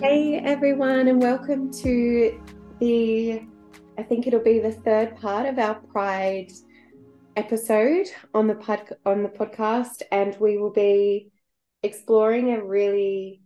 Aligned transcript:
Hey 0.00 0.38
everyone, 0.44 1.08
and 1.08 1.20
welcome 1.20 1.72
to 1.72 2.40
the 2.78 3.42
I 3.98 4.02
think 4.04 4.28
it'll 4.28 4.38
be 4.38 4.60
the 4.60 4.70
third 4.70 5.16
part 5.16 5.46
of 5.46 5.58
our 5.58 5.74
Pride 5.74 6.52
episode 7.36 8.06
on 8.32 8.46
the 8.46 8.54
pod, 8.54 8.94
on 9.04 9.24
the 9.24 9.28
podcast, 9.28 10.02
and 10.12 10.36
we 10.38 10.58
will 10.58 10.70
be 10.70 11.32
exploring 11.82 12.52
a 12.52 12.64
really, 12.64 13.42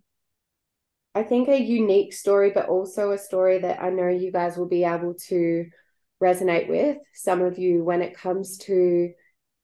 I 1.15 1.23
think, 1.23 1.49
a 1.49 1.59
unique 1.59 2.13
story, 2.13 2.51
but 2.51 2.69
also 2.69 3.13
a 3.13 3.19
story 3.19 3.59
that 3.59 3.83
I 3.83 3.89
know 3.89 4.09
you 4.09 4.31
guys 4.31 4.59
will 4.59 4.69
be 4.69 4.85
able 4.85 5.15
to 5.29 5.67
resonate 6.23 6.69
with. 6.69 6.99
Some 7.15 7.43
of 7.43 7.59
you, 7.59 7.85
when 7.85 8.03
it 8.03 8.17
comes 8.17 8.59
to 8.59 9.13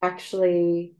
actually 0.01 0.93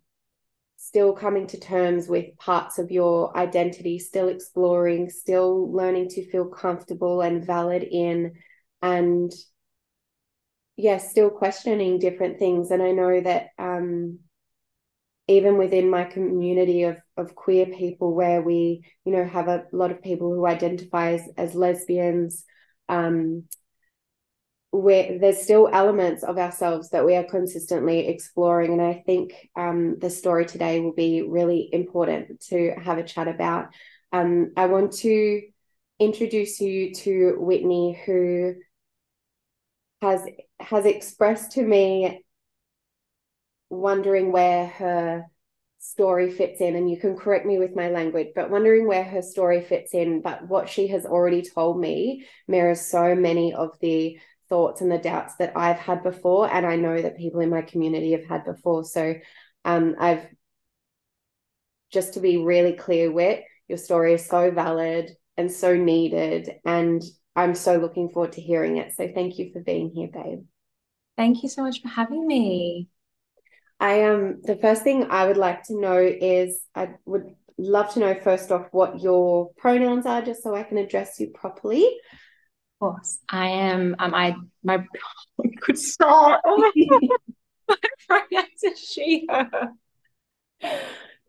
still 0.77 1.13
coming 1.13 1.47
to 1.47 1.59
terms 1.59 2.07
with 2.07 2.37
parts 2.37 2.77
of 2.77 2.91
your 2.91 3.35
identity, 3.37 3.99
still 3.99 4.27
exploring, 4.27 5.09
still 5.09 5.71
learning 5.71 6.09
to 6.09 6.29
feel 6.29 6.45
comfortable 6.45 7.21
and 7.21 7.45
valid 7.45 7.83
in, 7.83 8.33
and 8.81 9.31
yes, 10.75 11.03
yeah, 11.03 11.09
still 11.09 11.29
questioning 11.29 11.99
different 11.99 12.37
things. 12.37 12.69
And 12.69 12.83
I 12.83 12.91
know 12.91 13.21
that 13.21 13.47
um, 13.57 14.19
even 15.27 15.57
within 15.57 15.89
my 15.89 16.03
community 16.03 16.83
of 16.83 16.97
of 17.15 17.35
queer 17.35 17.67
people, 17.67 18.13
where 18.13 18.41
we, 18.41 18.83
you 19.05 19.13
know, 19.13 19.25
have 19.25 19.47
a 19.47 19.65
lot 19.71 19.91
of 19.91 20.01
people 20.01 20.33
who 20.33 20.45
identify 20.45 21.13
as, 21.13 21.29
as 21.37 21.55
lesbians, 21.55 22.43
um, 22.89 23.43
where 24.73 25.19
there's 25.19 25.43
still 25.43 25.69
elements 25.71 26.23
of 26.23 26.39
ourselves 26.39 26.89
that 26.89 27.05
we 27.05 27.15
are 27.15 27.23
consistently 27.23 28.07
exploring. 28.07 28.73
And 28.73 28.81
I 28.81 29.03
think 29.05 29.49
um, 29.55 29.99
the 29.99 30.09
story 30.09 30.47
today 30.47 30.79
will 30.79 30.93
be 30.93 31.21
really 31.21 31.69
important 31.71 32.41
to 32.47 32.73
have 32.81 32.97
a 32.97 33.03
chat 33.03 33.27
about. 33.27 33.67
Um, 34.11 34.51
I 34.57 34.65
want 34.65 34.93
to 34.93 35.41
introduce 35.99 36.59
you 36.59 36.91
to 36.95 37.35
Whitney, 37.37 38.01
who 38.03 38.55
has 40.01 40.25
has 40.59 40.85
expressed 40.85 41.51
to 41.51 41.61
me 41.61 42.25
wondering 43.69 44.31
where 44.31 44.65
her 44.65 45.25
story 45.77 46.31
fits 46.31 46.61
in 46.61 46.75
and 46.75 46.89
you 46.89 46.97
can 46.97 47.15
correct 47.15 47.45
me 47.45 47.59
with 47.59 47.75
my 47.75 47.89
language 47.89 48.29
but 48.35 48.49
wondering 48.49 48.87
where 48.87 49.03
her 49.03 49.21
story 49.21 49.61
fits 49.61 49.93
in 49.93 50.21
but 50.21 50.47
what 50.47 50.69
she 50.69 50.87
has 50.87 51.05
already 51.05 51.41
told 51.41 51.77
me 51.77 52.25
mirrors 52.47 52.79
so 52.79 53.13
many 53.15 53.53
of 53.53 53.77
the 53.81 54.17
thoughts 54.49 54.81
and 54.81 54.91
the 54.91 54.97
doubts 54.97 55.35
that 55.37 55.53
I've 55.55 55.77
had 55.77 56.03
before, 56.03 56.51
and 56.51 56.65
I 56.65 56.75
know 56.75 57.01
that 57.01 57.17
people 57.17 57.39
in 57.39 57.49
my 57.49 57.61
community 57.61 58.11
have 58.11 58.25
had 58.25 58.45
before. 58.45 58.83
So, 58.83 59.15
um, 59.65 59.95
I've 59.99 60.25
just 61.91 62.15
to 62.15 62.19
be 62.19 62.37
really 62.37 62.73
clear, 62.73 63.11
Whit, 63.11 63.43
your 63.67 63.77
story 63.77 64.13
is 64.13 64.25
so 64.25 64.51
valid 64.51 65.11
and 65.37 65.51
so 65.51 65.75
needed, 65.75 66.49
and 66.65 67.01
I'm 67.35 67.55
so 67.55 67.77
looking 67.77 68.09
forward 68.09 68.33
to 68.33 68.41
hearing 68.41 68.77
it. 68.77 68.95
So, 68.95 69.09
thank 69.13 69.37
you 69.39 69.51
for 69.51 69.61
being 69.61 69.89
here, 69.89 70.09
babe. 70.11 70.45
Thank 71.17 71.43
you 71.43 71.49
so 71.49 71.63
much 71.63 71.81
for 71.81 71.89
having 71.89 72.25
me. 72.25 72.89
I 73.79 73.95
am 73.95 74.15
um, 74.15 74.41
the 74.43 74.55
first 74.55 74.83
thing 74.83 75.07
I 75.09 75.27
would 75.27 75.37
like 75.37 75.63
to 75.63 75.79
know 75.79 75.97
is 75.97 76.61
I 76.73 76.89
would 77.05 77.35
love 77.57 77.93
to 77.93 77.99
know 77.99 78.15
first 78.15 78.51
off 78.51 78.67
what 78.71 79.01
your 79.01 79.51
pronouns 79.57 80.05
are, 80.05 80.21
just 80.21 80.41
so 80.43 80.55
I 80.55 80.63
can 80.63 80.77
address 80.77 81.19
you 81.19 81.31
properly 81.31 81.89
course. 82.83 83.19
I 83.29 83.47
am 83.47 83.95
um 83.99 84.13
I 84.13 84.35
my 84.63 84.85
could 85.61 85.77
start. 85.77 86.41
Oh 86.45 86.57
my 86.57 87.75
pronouns 88.07 88.63
are 88.65 88.75
she 88.77 89.27
her. 89.29 89.69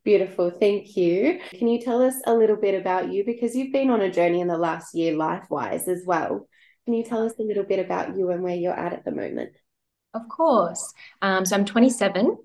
Beautiful, 0.05 0.51
thank 0.51 0.97
you. 0.97 1.41
Can 1.51 1.69
you 1.69 1.81
tell 1.81 2.03
us 2.03 2.15
a 2.27 2.35
little 2.35 2.57
bit 2.57 2.79
about 2.79 3.11
you? 3.13 3.25
Because 3.25 3.57
you've 3.57 3.73
been 3.73 3.91
on 3.91 4.03
a 4.03 4.11
journey 4.11 4.41
in 4.41 4.49
the 4.49 4.59
last 4.59 4.95
year, 4.95 5.17
life 5.17 5.45
wise 5.49 5.89
as 5.89 6.03
well. 6.05 6.47
Can 6.85 6.95
you 6.95 7.05
tell 7.05 7.25
us 7.25 7.33
a 7.39 7.43
little 7.43 7.65
bit 7.65 7.79
about 7.79 8.17
you 8.17 8.31
and 8.31 8.43
where 8.43 8.55
you're 8.55 8.79
at 8.79 8.93
at 8.93 9.05
the 9.07 9.13
moment? 9.13 9.53
Of 10.13 10.29
course. 10.29 10.93
Um, 11.23 11.47
so 11.47 11.57
I'm 11.57 11.65
27. 11.65 12.37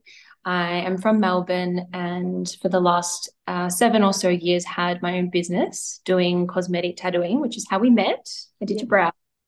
I 0.45 0.77
am 0.79 0.97
from 0.97 1.19
Melbourne 1.19 1.87
and 1.93 2.49
for 2.61 2.69
the 2.69 2.79
last 2.79 3.29
uh, 3.47 3.69
seven 3.69 4.03
or 4.03 4.13
so 4.13 4.29
years 4.29 4.65
had 4.65 5.01
my 5.01 5.17
own 5.17 5.29
business 5.29 6.01
doing 6.05 6.47
cosmetic 6.47 6.97
tattooing, 6.97 7.41
which 7.41 7.57
is 7.57 7.67
how 7.69 7.79
we 7.79 7.89
met. 7.89 8.27
I 8.61 8.65
did 8.65 8.79
your 8.79 8.87
brow. 8.87 9.11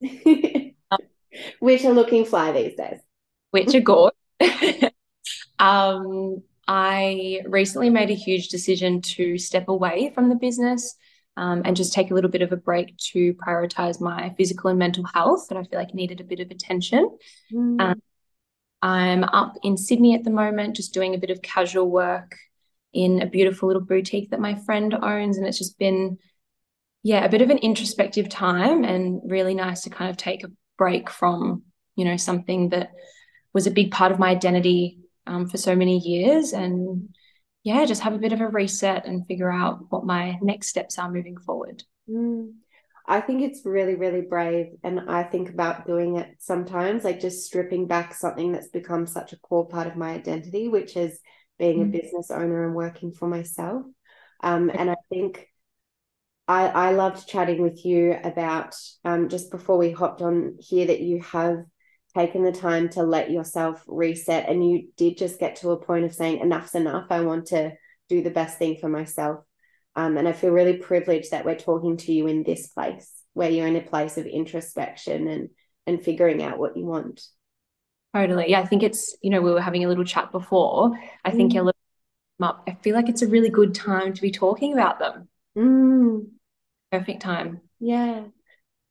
which 1.60 1.84
are 1.84 1.92
looking 1.92 2.24
fly 2.24 2.52
these 2.52 2.76
days. 2.76 2.98
Which 3.50 3.74
are 3.74 3.80
good. 3.80 4.12
um, 5.58 6.42
I 6.68 7.40
recently 7.46 7.90
made 7.90 8.10
a 8.10 8.14
huge 8.14 8.48
decision 8.48 9.00
to 9.02 9.38
step 9.38 9.68
away 9.68 10.12
from 10.14 10.28
the 10.28 10.36
business 10.36 10.96
um, 11.36 11.62
and 11.64 11.76
just 11.76 11.92
take 11.92 12.10
a 12.10 12.14
little 12.14 12.30
bit 12.30 12.42
of 12.42 12.52
a 12.52 12.56
break 12.56 12.96
to 12.98 13.34
prioritize 13.34 14.00
my 14.00 14.34
physical 14.36 14.70
and 14.70 14.78
mental 14.78 15.04
health 15.04 15.48
that 15.48 15.58
I 15.58 15.64
feel 15.64 15.78
like 15.78 15.94
needed 15.94 16.20
a 16.20 16.24
bit 16.24 16.40
of 16.40 16.50
attention. 16.50 17.16
Mm. 17.52 17.80
Um, 17.80 18.02
I'm 18.82 19.24
up 19.24 19.56
in 19.62 19.76
Sydney 19.76 20.14
at 20.14 20.24
the 20.24 20.30
moment, 20.30 20.76
just 20.76 20.92
doing 20.92 21.14
a 21.14 21.18
bit 21.18 21.30
of 21.30 21.40
casual 21.40 21.88
work 21.88 22.36
in 22.92 23.22
a 23.22 23.26
beautiful 23.26 23.68
little 23.68 23.82
boutique 23.82 24.30
that 24.30 24.40
my 24.40 24.54
friend 24.54 24.94
owns. 25.00 25.38
And 25.38 25.46
it's 25.46 25.58
just 25.58 25.78
been, 25.78 26.18
yeah, 27.02 27.24
a 27.24 27.28
bit 27.28 27.42
of 27.42 27.50
an 27.50 27.58
introspective 27.58 28.28
time 28.28 28.84
and 28.84 29.20
really 29.24 29.54
nice 29.54 29.82
to 29.82 29.90
kind 29.90 30.10
of 30.10 30.16
take 30.16 30.44
a 30.44 30.50
break 30.76 31.08
from, 31.08 31.62
you 31.94 32.04
know, 32.04 32.16
something 32.16 32.70
that 32.70 32.90
was 33.54 33.66
a 33.66 33.70
big 33.70 33.92
part 33.92 34.12
of 34.12 34.18
my 34.18 34.30
identity 34.30 34.98
um, 35.26 35.48
for 35.48 35.58
so 35.58 35.76
many 35.76 35.98
years. 35.98 36.52
And 36.52 37.08
yeah, 37.62 37.84
just 37.84 38.02
have 38.02 38.14
a 38.14 38.18
bit 38.18 38.32
of 38.32 38.40
a 38.40 38.48
reset 38.48 39.06
and 39.06 39.26
figure 39.26 39.50
out 39.50 39.86
what 39.90 40.04
my 40.04 40.38
next 40.42 40.68
steps 40.68 40.98
are 40.98 41.10
moving 41.10 41.36
forward. 41.36 41.84
Mm. 42.10 42.54
I 43.06 43.20
think 43.20 43.42
it's 43.42 43.66
really, 43.66 43.94
really 43.96 44.20
brave. 44.20 44.66
And 44.84 45.10
I 45.10 45.24
think 45.24 45.50
about 45.50 45.86
doing 45.86 46.16
it 46.16 46.36
sometimes, 46.38 47.04
like 47.04 47.20
just 47.20 47.44
stripping 47.44 47.86
back 47.86 48.14
something 48.14 48.52
that's 48.52 48.68
become 48.68 49.06
such 49.06 49.32
a 49.32 49.38
core 49.38 49.66
part 49.66 49.86
of 49.86 49.96
my 49.96 50.10
identity, 50.10 50.68
which 50.68 50.96
is 50.96 51.18
being 51.58 51.78
mm. 51.78 51.82
a 51.82 52.00
business 52.00 52.30
owner 52.30 52.64
and 52.64 52.74
working 52.74 53.12
for 53.12 53.28
myself. 53.28 53.84
Um, 54.42 54.70
and 54.70 54.90
I 54.90 54.96
think 55.08 55.46
I, 56.48 56.66
I 56.66 56.90
loved 56.92 57.28
chatting 57.28 57.62
with 57.62 57.84
you 57.84 58.16
about 58.22 58.74
um, 59.04 59.28
just 59.28 59.50
before 59.50 59.78
we 59.78 59.90
hopped 59.90 60.22
on 60.22 60.56
here 60.58 60.86
that 60.86 61.00
you 61.00 61.20
have 61.22 61.64
taken 62.14 62.42
the 62.42 62.52
time 62.52 62.88
to 62.90 63.02
let 63.02 63.30
yourself 63.30 63.82
reset 63.86 64.48
and 64.48 64.68
you 64.68 64.88
did 64.96 65.16
just 65.16 65.40
get 65.40 65.56
to 65.56 65.70
a 65.70 65.80
point 65.80 66.04
of 66.04 66.14
saying 66.14 66.40
enough's 66.40 66.74
enough. 66.74 67.06
I 67.10 67.20
want 67.20 67.46
to 67.46 67.72
do 68.08 68.22
the 68.22 68.30
best 68.30 68.58
thing 68.58 68.76
for 68.80 68.88
myself. 68.88 69.44
Um, 69.94 70.16
and 70.16 70.26
I 70.26 70.32
feel 70.32 70.50
really 70.50 70.76
privileged 70.78 71.32
that 71.32 71.44
we're 71.44 71.54
talking 71.54 71.96
to 71.98 72.12
you 72.12 72.26
in 72.26 72.42
this 72.42 72.68
place 72.68 73.10
where 73.34 73.50
you're 73.50 73.66
in 73.66 73.76
a 73.76 73.82
place 73.82 74.18
of 74.18 74.26
introspection 74.26 75.28
and 75.28 75.48
and 75.86 76.02
figuring 76.02 76.42
out 76.42 76.58
what 76.58 76.76
you 76.76 76.84
want. 76.84 77.20
Totally. 78.14 78.50
Yeah, 78.50 78.60
I 78.60 78.66
think 78.66 78.82
it's, 78.82 79.16
you 79.22 79.30
know, 79.30 79.40
we 79.40 79.52
were 79.52 79.60
having 79.60 79.84
a 79.84 79.88
little 79.88 80.04
chat 80.04 80.30
before. 80.30 80.92
I 81.24 81.30
mm. 81.30 81.36
think 81.36 81.54
you're 81.54 81.68
up. 82.40 82.62
I 82.66 82.76
feel 82.82 82.94
like 82.94 83.08
it's 83.08 83.22
a 83.22 83.26
really 83.26 83.48
good 83.48 83.74
time 83.74 84.12
to 84.12 84.22
be 84.22 84.30
talking 84.30 84.72
about 84.72 84.98
them. 84.98 85.28
Mm. 85.56 86.26
Perfect 86.90 87.22
time. 87.22 87.62
Yeah. 87.80 88.24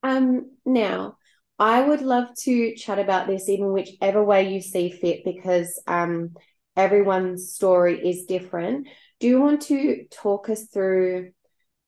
Um, 0.03 0.51
now 0.65 1.17
I 1.59 1.81
would 1.81 2.01
love 2.01 2.29
to 2.41 2.75
chat 2.75 2.97
about 2.97 3.27
this 3.27 3.47
in 3.47 3.71
whichever 3.71 4.23
way 4.23 4.51
you 4.51 4.61
see 4.61 4.89
fit 4.89 5.23
because 5.23 5.81
um 5.85 6.35
everyone's 6.75 7.53
story 7.53 8.09
is 8.09 8.25
different 8.25 8.87
do 9.21 9.27
you 9.27 9.39
want 9.39 9.61
to 9.63 10.05
talk 10.11 10.49
us 10.49 10.65
through 10.65 11.31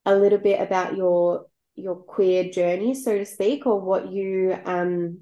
a 0.05 0.15
little 0.15 0.37
bit 0.37 0.61
about 0.61 0.95
your 0.95 1.47
your 1.75 1.95
queer 1.95 2.51
journey, 2.51 2.93
so 2.93 3.17
to 3.17 3.25
speak, 3.25 3.65
or 3.65 3.81
what 3.81 4.11
you 4.11 4.55
um 4.65 5.19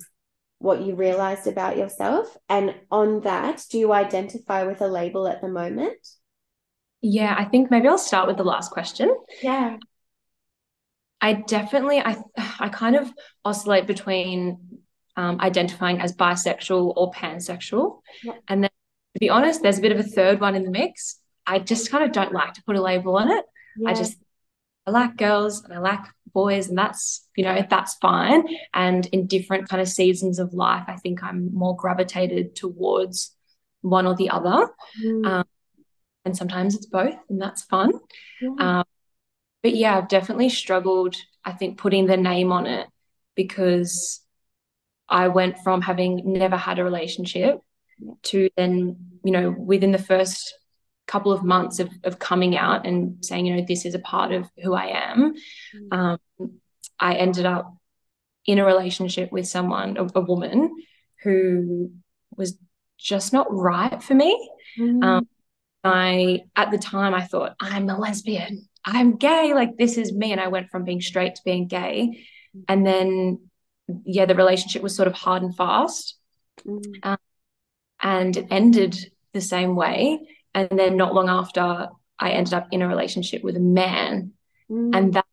what 0.59 0.81
you 0.81 0.93
realized 0.93 1.47
about 1.47 1.77
yourself? 1.77 2.37
And 2.49 2.75
on 2.91 3.21
that, 3.21 3.63
do 3.71 3.79
you 3.79 3.93
identify 3.93 4.63
with 4.63 4.81
a 4.81 4.87
label 4.87 5.27
at 5.27 5.41
the 5.41 5.47
moment? 5.47 5.97
Yeah, 7.01 7.33
I 7.35 7.45
think 7.45 7.71
maybe 7.71 7.87
I'll 7.87 7.97
start 7.97 8.27
with 8.27 8.37
the 8.37 8.43
last 8.43 8.71
question. 8.71 9.15
Yeah. 9.41 9.77
I 11.21 11.33
definitely 11.33 11.99
I 11.99 12.17
I 12.59 12.67
kind 12.69 12.97
of 12.97 13.09
oscillate 13.45 13.87
between 13.87 14.81
um, 15.15 15.39
identifying 15.39 16.01
as 16.01 16.13
bisexual 16.13 16.93
or 16.97 17.11
pansexual. 17.11 18.01
Yeah. 18.21 18.33
And 18.49 18.63
then 18.63 18.69
to 19.13 19.19
be 19.19 19.29
honest, 19.29 19.61
there's 19.61 19.79
a 19.79 19.81
bit 19.81 19.93
of 19.93 19.99
a 19.99 20.03
third 20.03 20.41
one 20.41 20.55
in 20.55 20.63
the 20.63 20.71
mix. 20.71 21.20
I 21.51 21.59
just 21.59 21.91
kind 21.91 22.03
of 22.05 22.13
don't 22.13 22.31
like 22.31 22.53
to 22.53 22.63
put 22.63 22.77
a 22.77 22.81
label 22.81 23.17
on 23.17 23.29
it. 23.29 23.45
Yeah. 23.77 23.89
I 23.89 23.93
just 23.93 24.15
I 24.87 24.91
like 24.91 25.17
girls 25.17 25.63
and 25.63 25.73
I 25.73 25.79
like 25.79 25.99
boys, 26.33 26.69
and 26.69 26.77
that's 26.77 27.27
you 27.35 27.43
know 27.43 27.61
that's 27.69 27.95
fine. 27.95 28.43
And 28.73 29.05
in 29.07 29.27
different 29.27 29.67
kind 29.67 29.81
of 29.81 29.89
seasons 29.89 30.39
of 30.39 30.53
life, 30.53 30.85
I 30.87 30.95
think 30.95 31.21
I'm 31.21 31.53
more 31.53 31.75
gravitated 31.75 32.55
towards 32.55 33.35
one 33.81 34.07
or 34.07 34.15
the 34.15 34.29
other. 34.29 34.69
Mm. 35.03 35.25
Um, 35.25 35.45
and 36.23 36.37
sometimes 36.37 36.75
it's 36.75 36.85
both, 36.85 37.15
and 37.29 37.41
that's 37.41 37.63
fun. 37.63 37.91
Yeah. 38.41 38.79
Um, 38.79 38.85
but 39.61 39.75
yeah, 39.75 39.97
I've 39.97 40.07
definitely 40.07 40.49
struggled. 40.49 41.15
I 41.43 41.51
think 41.51 41.77
putting 41.77 42.05
the 42.05 42.17
name 42.17 42.51
on 42.51 42.65
it 42.65 42.87
because 43.35 44.21
I 45.09 45.27
went 45.27 45.57
from 45.59 45.81
having 45.81 46.21
never 46.31 46.55
had 46.55 46.79
a 46.79 46.83
relationship 46.83 47.59
to 48.23 48.49
then, 48.55 48.95
you 49.23 49.31
know, 49.31 49.51
within 49.51 49.91
the 49.91 49.97
first 49.97 50.55
couple 51.11 51.33
of 51.33 51.43
months 51.43 51.79
of, 51.79 51.89
of 52.05 52.19
coming 52.19 52.55
out 52.55 52.85
and 52.87 53.23
saying, 53.25 53.45
you 53.45 53.55
know, 53.55 53.65
this 53.67 53.85
is 53.85 53.95
a 53.95 53.99
part 53.99 54.31
of 54.31 54.49
who 54.63 54.73
I 54.73 55.11
am, 55.11 55.33
mm. 55.75 55.97
um, 55.97 56.19
I 56.97 57.15
ended 57.15 57.45
up 57.45 57.75
in 58.45 58.59
a 58.59 58.65
relationship 58.65 59.31
with 59.31 59.45
someone, 59.45 59.97
a, 59.97 60.07
a 60.15 60.21
woman 60.21 60.73
who 61.23 61.91
was 62.37 62.57
just 62.97 63.33
not 63.33 63.47
right 63.49 64.01
for 64.01 64.15
me. 64.15 64.31
Mm. 64.79 65.03
Um, 65.03 65.27
I, 65.83 66.41
at 66.55 66.71
the 66.71 66.77
time, 66.77 67.13
I 67.13 67.21
thought, 67.21 67.55
I'm 67.59 67.89
a 67.89 67.99
lesbian, 67.99 68.69
I'm 68.85 69.17
gay, 69.17 69.53
like 69.53 69.77
this 69.77 69.97
is 69.97 70.13
me. 70.13 70.31
And 70.31 70.39
I 70.39 70.47
went 70.47 70.69
from 70.69 70.85
being 70.85 71.01
straight 71.01 71.35
to 71.35 71.41
being 71.43 71.67
gay. 71.67 72.25
Mm. 72.55 72.63
And 72.69 72.85
then, 72.85 73.49
yeah, 74.05 74.25
the 74.25 74.35
relationship 74.35 74.81
was 74.81 74.95
sort 74.95 75.07
of 75.07 75.13
hard 75.13 75.43
and 75.43 75.55
fast. 75.55 76.15
Mm. 76.65 76.81
Um, 77.03 77.17
and 78.01 78.37
it 78.37 78.47
ended 78.49 79.11
the 79.33 79.41
same 79.41 79.75
way. 79.75 80.19
And 80.53 80.69
then, 80.77 80.97
not 80.97 81.13
long 81.13 81.29
after, 81.29 81.89
I 82.19 82.31
ended 82.31 82.53
up 82.53 82.67
in 82.71 82.81
a 82.81 82.87
relationship 82.87 83.43
with 83.43 83.55
a 83.55 83.61
man. 83.61 84.33
Mm. 84.69 84.95
And 84.95 85.13
that 85.13 85.25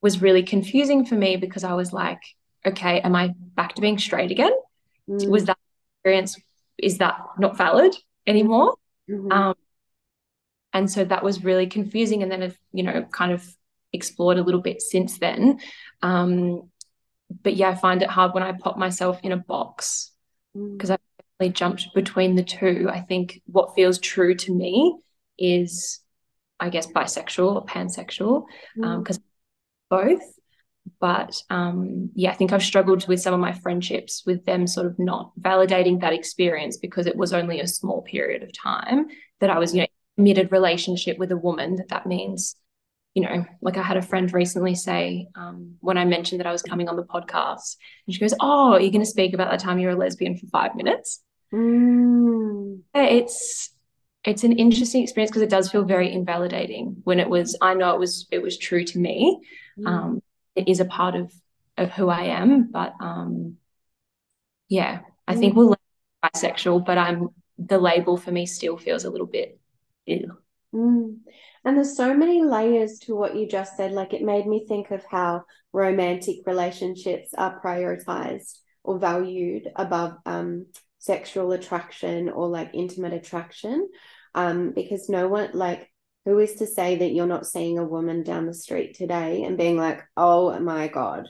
was 0.00 0.22
really 0.22 0.42
confusing 0.42 1.04
for 1.04 1.14
me 1.14 1.36
because 1.36 1.64
I 1.64 1.74
was 1.74 1.92
like, 1.92 2.20
okay, 2.66 3.00
am 3.00 3.14
I 3.14 3.34
back 3.54 3.74
to 3.74 3.80
being 3.80 3.98
straight 3.98 4.30
again? 4.30 4.52
Mm. 5.08 5.28
Was 5.28 5.44
that 5.44 5.58
experience, 5.98 6.40
is 6.78 6.98
that 6.98 7.18
not 7.38 7.56
valid 7.56 7.94
anymore? 8.26 8.74
Mm-hmm. 9.10 9.32
Um, 9.32 9.54
and 10.72 10.90
so 10.90 11.04
that 11.04 11.22
was 11.22 11.44
really 11.44 11.66
confusing. 11.66 12.22
And 12.22 12.32
then, 12.32 12.42
I've, 12.42 12.58
you 12.72 12.82
know, 12.82 13.02
kind 13.12 13.32
of 13.32 13.46
explored 13.92 14.38
a 14.38 14.42
little 14.42 14.62
bit 14.62 14.80
since 14.80 15.18
then. 15.18 15.60
Um, 16.00 16.70
but 17.42 17.56
yeah, 17.56 17.70
I 17.70 17.74
find 17.74 18.02
it 18.02 18.10
hard 18.10 18.34
when 18.34 18.42
I 18.42 18.52
pop 18.52 18.76
myself 18.76 19.20
in 19.22 19.32
a 19.32 19.36
box 19.36 20.10
because 20.54 20.90
mm. 20.90 20.94
I 20.94 20.98
jumped 21.48 21.88
between 21.94 22.36
the 22.36 22.42
two. 22.42 22.88
I 22.90 23.00
think 23.00 23.40
what 23.46 23.74
feels 23.74 23.98
true 23.98 24.34
to 24.34 24.54
me 24.54 24.98
is, 25.38 26.00
I 26.60 26.68
guess, 26.68 26.86
bisexual 26.86 27.54
or 27.54 27.64
pansexual 27.66 28.44
because 28.76 29.18
mm. 29.18 29.22
um, 29.22 29.24
both 29.90 30.22
but 31.00 31.40
um, 31.50 32.10
yeah, 32.14 32.30
I 32.30 32.34
think 32.34 32.52
I've 32.52 32.62
struggled 32.62 33.06
with 33.06 33.20
some 33.20 33.34
of 33.34 33.40
my 33.40 33.52
friendships 33.52 34.24
with 34.26 34.44
them 34.44 34.66
sort 34.66 34.86
of 34.86 34.98
not 34.98 35.32
validating 35.40 36.00
that 36.00 36.12
experience 36.12 36.76
because 36.76 37.06
it 37.06 37.16
was 37.16 37.32
only 37.32 37.60
a 37.60 37.66
small 37.66 38.02
period 38.02 38.42
of 38.42 38.50
time 38.52 39.06
that 39.40 39.50
I 39.50 39.58
was, 39.58 39.74
you 39.74 39.82
know, 39.82 39.86
committed 40.16 40.52
relationship 40.52 41.18
with 41.18 41.30
a 41.32 41.36
woman. 41.36 41.76
That 41.76 41.88
that 41.88 42.06
means, 42.06 42.56
you 43.14 43.22
know, 43.22 43.44
like 43.60 43.76
I 43.76 43.82
had 43.82 43.96
a 43.96 44.02
friend 44.02 44.32
recently 44.32 44.74
say 44.74 45.28
um, 45.36 45.76
when 45.80 45.98
I 45.98 46.04
mentioned 46.04 46.40
that 46.40 46.46
I 46.46 46.52
was 46.52 46.62
coming 46.62 46.88
on 46.88 46.96
the 46.96 47.04
podcast, 47.04 47.76
and 48.06 48.14
she 48.14 48.20
goes, 48.20 48.34
"Oh, 48.40 48.76
you're 48.76 48.90
going 48.90 49.00
to 49.00 49.06
speak 49.06 49.34
about 49.34 49.50
the 49.50 49.58
time 49.58 49.78
you 49.78 49.86
were 49.86 49.94
a 49.94 49.96
lesbian 49.96 50.36
for 50.36 50.46
five 50.48 50.74
minutes." 50.74 51.20
Mm. 51.52 52.80
It's 52.94 53.70
it's 54.24 54.44
an 54.44 54.52
interesting 54.52 55.02
experience 55.02 55.30
because 55.30 55.42
it 55.42 55.50
does 55.50 55.70
feel 55.70 55.84
very 55.84 56.12
invalidating 56.12 56.96
when 57.04 57.20
it 57.20 57.28
was. 57.28 57.56
I 57.60 57.74
know 57.74 57.94
it 57.94 57.98
was 57.98 58.26
it 58.30 58.40
was 58.40 58.56
true 58.56 58.84
to 58.84 58.98
me. 58.98 59.40
Mm. 59.78 59.86
Um, 59.86 60.22
it 60.54 60.68
is 60.68 60.80
a 60.80 60.84
part 60.84 61.14
of 61.14 61.32
of 61.76 61.90
who 61.90 62.08
I 62.08 62.24
am. 62.24 62.70
But 62.70 62.94
um, 63.00 63.56
yeah, 64.68 65.00
I 65.26 65.34
think 65.36 65.56
we'll 65.56 65.76
bisexual, 66.24 66.84
but 66.84 66.98
I'm 66.98 67.28
the 67.58 67.78
label 67.78 68.16
for 68.16 68.30
me 68.30 68.46
still 68.46 68.76
feels 68.76 69.04
a 69.04 69.10
little 69.10 69.26
bit 69.26 69.58
ew. 70.06 70.36
Mm. 70.74 71.18
And 71.64 71.76
there's 71.76 71.96
so 71.96 72.14
many 72.14 72.42
layers 72.42 72.98
to 73.00 73.14
what 73.14 73.36
you 73.36 73.46
just 73.46 73.76
said. 73.76 73.92
Like 73.92 74.12
it 74.12 74.22
made 74.22 74.46
me 74.46 74.64
think 74.66 74.90
of 74.90 75.04
how 75.04 75.44
romantic 75.72 76.38
relationships 76.46 77.34
are 77.36 77.60
prioritized 77.60 78.58
or 78.82 78.98
valued 78.98 79.68
above 79.76 80.16
um, 80.26 80.66
sexual 81.02 81.50
attraction 81.50 82.28
or 82.28 82.48
like 82.48 82.70
intimate 82.74 83.12
attraction. 83.12 83.88
Um, 84.34 84.70
because 84.70 85.08
no 85.08 85.28
one 85.28 85.50
like 85.52 85.90
who 86.24 86.38
is 86.38 86.54
to 86.54 86.66
say 86.66 86.96
that 86.96 87.12
you're 87.12 87.26
not 87.26 87.46
seeing 87.46 87.78
a 87.78 87.84
woman 87.84 88.22
down 88.22 88.46
the 88.46 88.54
street 88.54 88.94
today 88.94 89.42
and 89.42 89.58
being 89.58 89.76
like, 89.76 90.00
oh 90.16 90.58
my 90.60 90.88
God. 90.88 91.28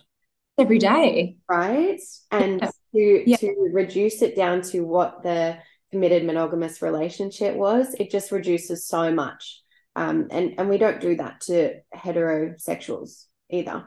Every 0.58 0.78
day. 0.78 1.36
Right. 1.48 2.00
And 2.30 2.60
yeah. 2.60 2.70
to 2.94 3.30
yeah. 3.30 3.36
to 3.38 3.70
reduce 3.72 4.20
it 4.20 4.36
down 4.36 4.60
to 4.62 4.82
what 4.82 5.22
the 5.22 5.56
committed 5.90 6.26
monogamous 6.26 6.82
relationship 6.82 7.56
was, 7.56 7.94
it 7.98 8.10
just 8.10 8.30
reduces 8.30 8.86
so 8.86 9.12
much. 9.12 9.62
Um, 9.96 10.28
and, 10.30 10.54
and 10.58 10.68
we 10.68 10.78
don't 10.78 11.00
do 11.00 11.16
that 11.16 11.40
to 11.42 11.80
heterosexuals 11.94 13.24
either. 13.50 13.84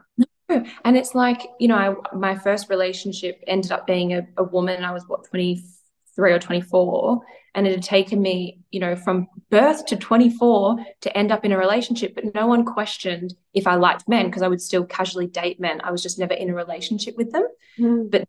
And 0.49 0.95
it's 0.95 1.15
like, 1.15 1.41
you 1.59 1.67
know, 1.67 1.75
I, 1.75 2.15
my 2.15 2.35
first 2.35 2.69
relationship 2.69 3.43
ended 3.47 3.71
up 3.71 3.87
being 3.87 4.13
a, 4.13 4.27
a 4.37 4.43
woman. 4.43 4.83
I 4.83 4.91
was 4.91 5.03
what, 5.07 5.27
23 5.29 6.31
or 6.31 6.39
24 6.39 7.21
and 7.55 7.65
it 7.65 7.71
had 7.71 7.83
taken 7.83 8.21
me 8.21 8.59
you 8.71 8.79
know 8.79 8.95
from 8.95 9.27
birth 9.49 9.85
to 9.87 9.95
24 9.95 10.77
to 11.01 11.17
end 11.17 11.31
up 11.31 11.45
in 11.45 11.51
a 11.51 11.57
relationship 11.57 12.13
but 12.13 12.35
no 12.35 12.45
one 12.45 12.65
questioned 12.65 13.33
if 13.53 13.65
i 13.65 13.75
liked 13.75 14.07
men 14.07 14.27
because 14.27 14.43
i 14.43 14.47
would 14.47 14.61
still 14.61 14.85
casually 14.85 15.25
date 15.25 15.59
men 15.59 15.81
i 15.81 15.91
was 15.91 16.03
just 16.03 16.19
never 16.19 16.33
in 16.33 16.49
a 16.49 16.53
relationship 16.53 17.15
with 17.17 17.31
them 17.31 17.47
mm. 17.79 18.11
but 18.11 18.27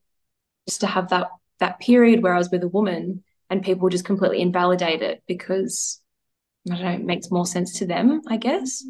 just 0.66 0.80
to 0.80 0.86
have 0.86 1.10
that 1.10 1.28
that 1.58 1.78
period 1.80 2.22
where 2.22 2.32
i 2.32 2.38
was 2.38 2.50
with 2.50 2.62
a 2.62 2.68
woman 2.68 3.22
and 3.50 3.62
people 3.62 3.88
just 3.88 4.04
completely 4.04 4.40
invalidate 4.40 5.02
it 5.02 5.22
because 5.26 6.00
i 6.70 6.74
don't 6.74 6.84
know 6.84 6.92
it 6.92 7.04
makes 7.04 7.30
more 7.30 7.46
sense 7.46 7.78
to 7.78 7.86
them 7.86 8.22
i 8.28 8.36
guess 8.36 8.82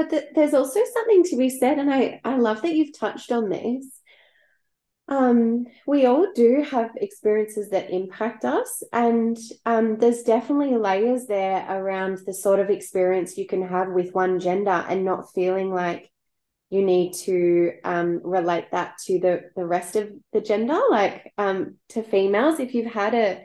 but 0.00 0.10
the, 0.10 0.28
there's 0.34 0.54
also 0.54 0.80
something 0.94 1.22
to 1.24 1.36
be 1.36 1.50
said 1.50 1.78
and 1.78 1.92
i 1.92 2.20
i 2.24 2.36
love 2.36 2.62
that 2.62 2.74
you've 2.74 2.98
touched 2.98 3.30
on 3.30 3.50
this 3.50 4.00
um, 5.10 5.66
we 5.88 6.06
all 6.06 6.32
do 6.36 6.64
have 6.70 6.92
experiences 6.94 7.70
that 7.70 7.90
impact 7.90 8.44
us, 8.44 8.80
and 8.92 9.36
um, 9.66 9.98
there's 9.98 10.22
definitely 10.22 10.76
layers 10.76 11.26
there 11.26 11.66
around 11.68 12.18
the 12.24 12.32
sort 12.32 12.60
of 12.60 12.70
experience 12.70 13.36
you 13.36 13.44
can 13.44 13.66
have 13.66 13.88
with 13.88 14.14
one 14.14 14.38
gender 14.38 14.70
and 14.88 15.04
not 15.04 15.34
feeling 15.34 15.74
like 15.74 16.12
you 16.70 16.84
need 16.84 17.14
to 17.24 17.72
um, 17.82 18.20
relate 18.22 18.70
that 18.70 18.98
to 19.06 19.18
the 19.18 19.50
the 19.56 19.66
rest 19.66 19.96
of 19.96 20.12
the 20.32 20.40
gender, 20.40 20.78
like 20.88 21.32
um, 21.36 21.74
to 21.88 22.04
females. 22.04 22.60
If 22.60 22.72
you've 22.72 22.92
had 22.92 23.14
a 23.14 23.44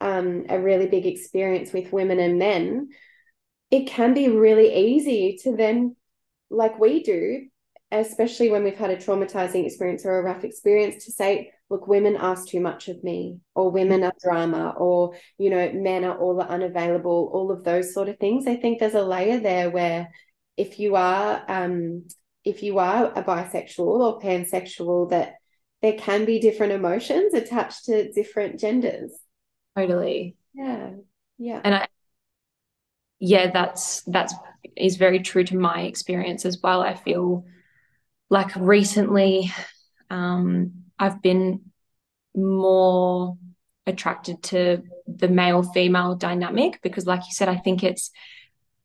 um, 0.00 0.46
a 0.48 0.58
really 0.60 0.88
big 0.88 1.06
experience 1.06 1.72
with 1.72 1.92
women 1.92 2.18
and 2.18 2.36
men, 2.36 2.88
it 3.70 3.86
can 3.86 4.14
be 4.14 4.28
really 4.28 4.74
easy 4.74 5.38
to 5.42 5.56
then, 5.56 5.96
like 6.50 6.78
we 6.78 7.02
do, 7.02 7.46
especially 7.90 8.50
when 8.50 8.64
we've 8.64 8.76
had 8.76 8.90
a 8.90 8.96
traumatizing 8.96 9.64
experience 9.64 10.04
or 10.04 10.18
a 10.18 10.22
rough 10.22 10.44
experience, 10.44 11.04
to 11.04 11.12
say, 11.12 11.52
look, 11.68 11.88
women 11.88 12.16
ask 12.16 12.46
too 12.46 12.60
much 12.60 12.88
of 12.88 13.02
me, 13.02 13.38
or 13.54 13.70
women 13.70 14.04
are 14.04 14.12
drama, 14.22 14.74
or, 14.76 15.14
you 15.38 15.50
know, 15.50 15.72
men 15.72 16.04
are 16.04 16.16
all 16.16 16.40
unavailable, 16.40 17.30
all 17.32 17.50
of 17.50 17.64
those 17.64 17.92
sort 17.92 18.08
of 18.08 18.18
things. 18.18 18.46
I 18.46 18.56
think 18.56 18.78
there's 18.78 18.94
a 18.94 19.02
layer 19.02 19.40
there 19.40 19.70
where 19.70 20.08
if 20.56 20.78
you 20.78 20.94
are, 20.96 21.44
um, 21.48 22.06
if 22.44 22.62
you 22.62 22.78
are 22.78 23.06
a 23.06 23.24
bisexual 23.24 23.78
or 23.78 24.20
pansexual, 24.20 25.10
that 25.10 25.34
there 25.82 25.94
can 25.94 26.24
be 26.24 26.38
different 26.38 26.72
emotions 26.72 27.34
attached 27.34 27.86
to 27.86 28.12
different 28.12 28.60
genders. 28.60 29.12
Totally. 29.76 30.36
Yeah. 30.54 30.90
Yeah. 31.38 31.60
And 31.64 31.74
I, 31.74 31.88
yeah, 33.18 33.50
that's, 33.50 34.02
that's, 34.02 34.34
is 34.76 34.96
very 34.96 35.20
true 35.20 35.44
to 35.44 35.56
my 35.56 35.82
experience 35.82 36.44
as 36.44 36.60
well. 36.62 36.82
I 36.82 36.94
feel 36.94 37.44
like 38.28 38.54
recently 38.56 39.52
um, 40.10 40.84
I've 40.98 41.22
been 41.22 41.62
more 42.34 43.36
attracted 43.86 44.42
to 44.42 44.82
the 45.06 45.28
male 45.28 45.62
female 45.62 46.14
dynamic 46.14 46.80
because 46.82 47.06
like 47.06 47.20
you 47.20 47.32
said 47.32 47.48
I 47.48 47.56
think 47.56 47.84
it's 47.84 48.10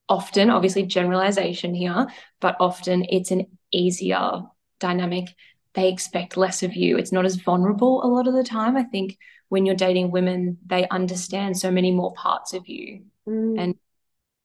often 0.07 0.49
obviously 0.49 0.83
generalization 0.83 1.73
here 1.73 2.07
but 2.39 2.55
often 2.59 3.05
it's 3.09 3.31
an 3.31 3.47
easier 3.71 4.43
dynamic 4.79 5.29
they 5.73 5.89
expect 5.89 6.37
less 6.37 6.61
of 6.61 6.75
you 6.75 6.97
it's 6.97 7.11
not 7.11 7.25
as 7.25 7.35
vulnerable 7.37 8.03
a 8.03 8.07
lot 8.07 8.27
of 8.27 8.35
the 8.35 8.43
time 8.43 8.77
I 8.77 8.83
think 8.83 9.17
when 9.49 9.65
you're 9.65 9.75
dating 9.75 10.11
women 10.11 10.59
they 10.65 10.87
understand 10.89 11.57
so 11.57 11.71
many 11.71 11.91
more 11.91 12.13
parts 12.13 12.53
of 12.53 12.67
you 12.67 13.01
mm. 13.27 13.59
and 13.59 13.75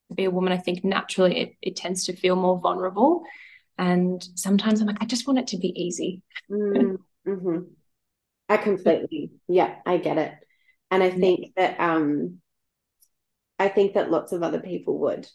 to 0.08 0.14
be 0.14 0.24
a 0.24 0.30
woman 0.30 0.52
I 0.52 0.58
think 0.58 0.84
naturally 0.84 1.38
it, 1.38 1.52
it 1.62 1.76
tends 1.76 2.04
to 2.06 2.16
feel 2.16 2.36
more 2.36 2.58
vulnerable 2.58 3.24
and 3.78 4.26
sometimes 4.34 4.80
I'm 4.80 4.86
like, 4.86 5.02
I 5.02 5.06
just 5.06 5.26
want 5.26 5.38
it 5.38 5.48
to 5.48 5.58
be 5.58 5.68
easy. 5.68 6.22
mm, 6.50 6.96
hmm 7.24 7.58
I 8.48 8.56
completely, 8.56 9.32
yeah, 9.48 9.76
I 9.84 9.98
get 9.98 10.18
it. 10.18 10.32
And 10.90 11.02
I 11.02 11.10
think 11.10 11.52
yeah. 11.56 11.74
that, 11.76 11.80
um, 11.80 12.40
I 13.58 13.68
think 13.68 13.94
that 13.94 14.10
lots 14.10 14.32
of 14.32 14.42
other 14.42 14.60
people 14.60 14.98
would. 15.00 15.26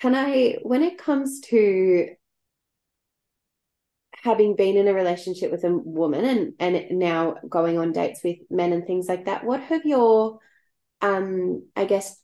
Can 0.00 0.14
I, 0.14 0.56
when 0.62 0.82
it 0.82 0.96
comes 0.98 1.40
to 1.50 2.08
having 4.22 4.56
been 4.56 4.76
in 4.76 4.88
a 4.88 4.94
relationship 4.94 5.50
with 5.50 5.64
a 5.64 5.72
woman 5.72 6.24
and 6.58 6.76
and 6.76 6.98
now 6.98 7.36
going 7.48 7.78
on 7.78 7.92
dates 7.92 8.20
with 8.22 8.38
men 8.50 8.72
and 8.72 8.86
things 8.86 9.08
like 9.08 9.26
that, 9.26 9.44
what 9.44 9.60
have 9.60 9.84
your, 9.84 10.38
um, 11.02 11.66
I 11.76 11.84
guess 11.84 12.19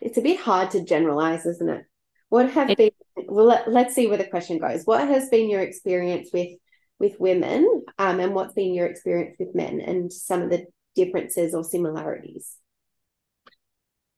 it's 0.00 0.18
a 0.18 0.22
bit 0.22 0.40
hard 0.40 0.70
to 0.72 0.84
generalize, 0.84 1.46
isn't 1.46 1.68
it? 1.68 1.84
What 2.28 2.50
have 2.50 2.70
it, 2.70 2.78
been 2.78 2.90
well 3.28 3.46
let, 3.46 3.68
us 3.68 3.94
see 3.94 4.06
where 4.06 4.18
the 4.18 4.24
question 4.24 4.58
goes. 4.58 4.84
What 4.84 5.06
has 5.06 5.28
been 5.28 5.50
your 5.50 5.60
experience 5.60 6.30
with 6.32 6.50
with 6.98 7.18
women 7.18 7.84
um, 7.98 8.20
and 8.20 8.34
what's 8.34 8.54
been 8.54 8.74
your 8.74 8.86
experience 8.86 9.36
with 9.38 9.54
men 9.54 9.80
and 9.80 10.12
some 10.12 10.42
of 10.42 10.50
the 10.50 10.66
differences 10.94 11.54
or 11.54 11.64
similarities? 11.64 12.56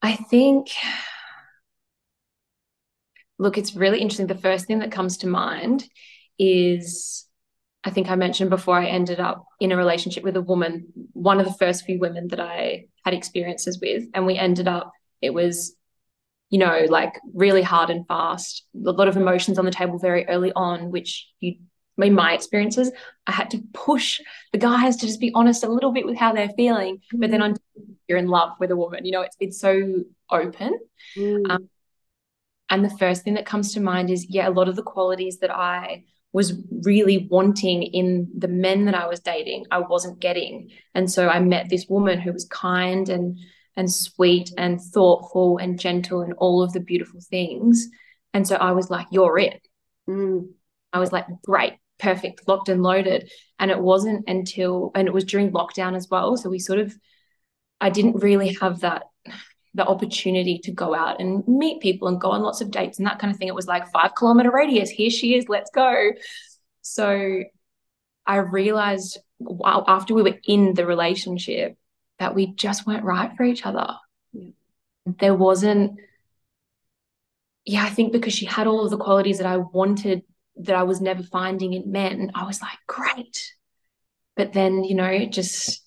I 0.03 0.17
think, 0.17 0.69
look, 3.39 3.57
it's 3.57 3.75
really 3.75 4.01
interesting. 4.01 4.27
The 4.27 4.35
first 4.35 4.67
thing 4.67 4.81
that 4.81 4.93
comes 4.93 5.19
to 5.19 5.27
mind 5.27 5.85
is 6.39 7.27
I 7.85 7.91
think 7.91 8.11
I 8.11 8.17
mentioned 8.17 8.51
before 8.51 8.79
I 8.79 8.87
ended 8.87 9.21
up 9.21 9.47
in 9.61 9.71
a 9.71 9.77
relationship 9.77 10.25
with 10.25 10.37
a 10.37 10.43
woman, 10.43 10.87
one 11.13 11.39
of 11.39 11.47
the 11.47 11.53
first 11.53 11.85
few 11.85 11.99
women 11.99 12.29
that 12.29 12.41
I 12.41 12.87
had 13.05 13.13
experiences 13.13 13.79
with. 13.81 14.05
And 14.15 14.25
we 14.25 14.39
ended 14.39 14.67
up, 14.67 14.91
it 15.25 15.35
was, 15.35 15.75
you 16.51 16.59
know, 16.59 16.87
like 16.89 17.15
really 17.33 17.63
hard 17.63 17.91
and 17.91 18.07
fast, 18.07 18.65
a 18.75 18.91
lot 18.91 19.09
of 19.09 19.17
emotions 19.17 19.59
on 19.59 19.65
the 19.65 19.71
table 19.71 19.99
very 19.99 20.27
early 20.29 20.53
on, 20.55 20.91
which 20.91 21.27
you, 21.41 21.57
in 21.99 22.15
my 22.15 22.35
experiences, 22.35 22.91
I 23.27 23.33
had 23.33 23.51
to 23.51 23.63
push 23.73 24.21
the 24.53 24.59
guys 24.59 24.97
to 24.97 25.07
just 25.07 25.21
be 25.21 25.33
honest 25.35 25.65
a 25.65 25.69
little 25.69 25.93
bit 25.93 26.07
with 26.07 26.17
how 26.17 26.33
they're 26.33 26.51
feeling. 26.57 27.01
Mm. 27.15 27.21
But 27.21 27.31
then 27.31 27.43
on 27.43 27.57
you're 28.09 28.19
in 28.19 28.29
love 28.29 28.51
with 28.61 28.71
a 28.71 28.77
woman, 28.77 29.05
you 29.05 29.13
know, 29.13 29.23
it's, 29.23 29.37
it's 29.41 29.61
so 29.61 30.05
open. 30.31 30.79
Mm. 31.17 31.51
Um, 31.51 31.69
and 32.71 32.85
the 32.85 32.97
first 32.99 33.23
thing 33.23 33.35
that 33.35 33.47
comes 33.47 33.75
to 33.75 33.81
mind 33.81 34.11
is, 34.11 34.27
yeah, 34.29 34.49
a 34.49 34.51
lot 34.51 34.69
of 34.69 34.77
the 34.77 34.83
qualities 34.83 35.39
that 35.39 35.55
I 35.55 36.05
was 36.33 36.55
really 36.83 37.29
wanting 37.31 37.83
in 37.85 38.29
the 38.37 38.49
men 38.49 38.87
that 38.87 38.95
I 38.95 39.07
was 39.07 39.21
dating, 39.21 39.67
I 39.71 39.79
wasn't 39.79 40.19
getting. 40.19 40.71
And 40.95 41.11
so 41.11 41.29
I 41.29 41.39
met 41.39 41.69
this 41.69 41.87
woman 41.89 42.21
who 42.21 42.33
was 42.33 42.45
kind 42.47 43.09
and 43.09 43.39
and 43.77 43.93
sweet 43.93 44.51
and 44.57 44.81
thoughtful 44.81 45.59
and 45.59 45.79
gentle 45.79 46.23
and 46.23 46.35
all 46.35 46.63
of 46.63 46.73
the 46.73 46.81
beautiful 46.81 47.21
things. 47.21 47.89
And 48.33 48.47
so 48.47 48.57
I 48.57 48.73
was 48.73 48.91
like, 48.91 49.07
you're 49.11 49.39
it. 49.39 49.67
Mm. 50.09 50.49
I 50.93 50.99
was 51.01 51.13
like, 51.13 51.27
great, 51.45 51.75
perfect, 51.99 52.47
locked 52.47 52.69
and 52.69 52.83
loaded. 52.83 53.31
And 53.59 53.71
it 53.71 53.81
wasn't 53.81 54.29
until, 54.29 54.93
and 54.95 55.09
it 55.09 55.15
was 55.15 55.25
during 55.25 55.51
lockdown 55.51 55.97
as 55.97 56.09
well. 56.09 56.37
So 56.37 56.51
we 56.51 56.59
sort 56.59 56.79
of, 56.79 56.95
I 57.81 57.91
didn't 57.91 58.23
really 58.23 58.55
have 58.61 58.81
that 58.81 59.05
the 59.75 59.85
opportunity 59.85 60.59
to 60.59 60.71
go 60.71 60.95
out 60.95 61.21
and 61.21 61.47
meet 61.49 61.83
people 61.83 62.07
and 62.07 62.21
go 62.21 62.31
on 62.31 62.43
lots 62.43 62.61
of 62.61 62.71
dates 62.71 62.99
and 62.99 63.07
that 63.07 63.19
kind 63.19 63.33
of 63.33 63.39
thing. 63.39 63.49
It 63.49 63.55
was 63.55 63.67
like 63.67 63.91
five 63.91 64.15
kilometer 64.15 64.51
radius. 64.53 64.89
Here 64.89 65.11
she 65.11 65.35
is. 65.35 65.49
Let's 65.49 65.71
go. 65.75 66.13
So 66.83 67.43
I 68.25 68.37
realized 68.37 69.19
while 69.39 69.85
after 69.89 70.15
we 70.15 70.23
were 70.23 70.39
in 70.45 70.75
the 70.75 70.87
relationship 70.87 71.77
that 72.19 72.35
we 72.35 72.47
just 72.47 72.87
weren't 72.87 73.05
right 73.05 73.37
for 73.37 73.45
each 73.45 73.67
other. 73.67 73.95
Yeah. 74.33 74.51
There 75.07 75.35
wasn't, 75.35 75.99
yeah, 77.65 77.85
I 77.85 77.91
think 77.91 78.13
because 78.13 78.33
she 78.33 78.47
had 78.47 78.67
all 78.67 78.85
of 78.85 78.91
the 78.91 78.97
qualities 78.97 79.39
that 79.39 79.47
I 79.47 79.57
wanted 79.59 80.23
that 80.57 80.77
I 80.77 80.85
was 80.85 81.01
never 81.01 81.23
finding 81.23 81.73
in 81.73 81.91
men, 81.91 82.31
I 82.35 82.45
was 82.45 82.63
like, 82.63 82.79
great. 82.87 83.53
But 84.37 84.53
then, 84.53 84.85
you 84.85 84.95
know, 84.95 85.07
it 85.07 85.33
just 85.33 85.83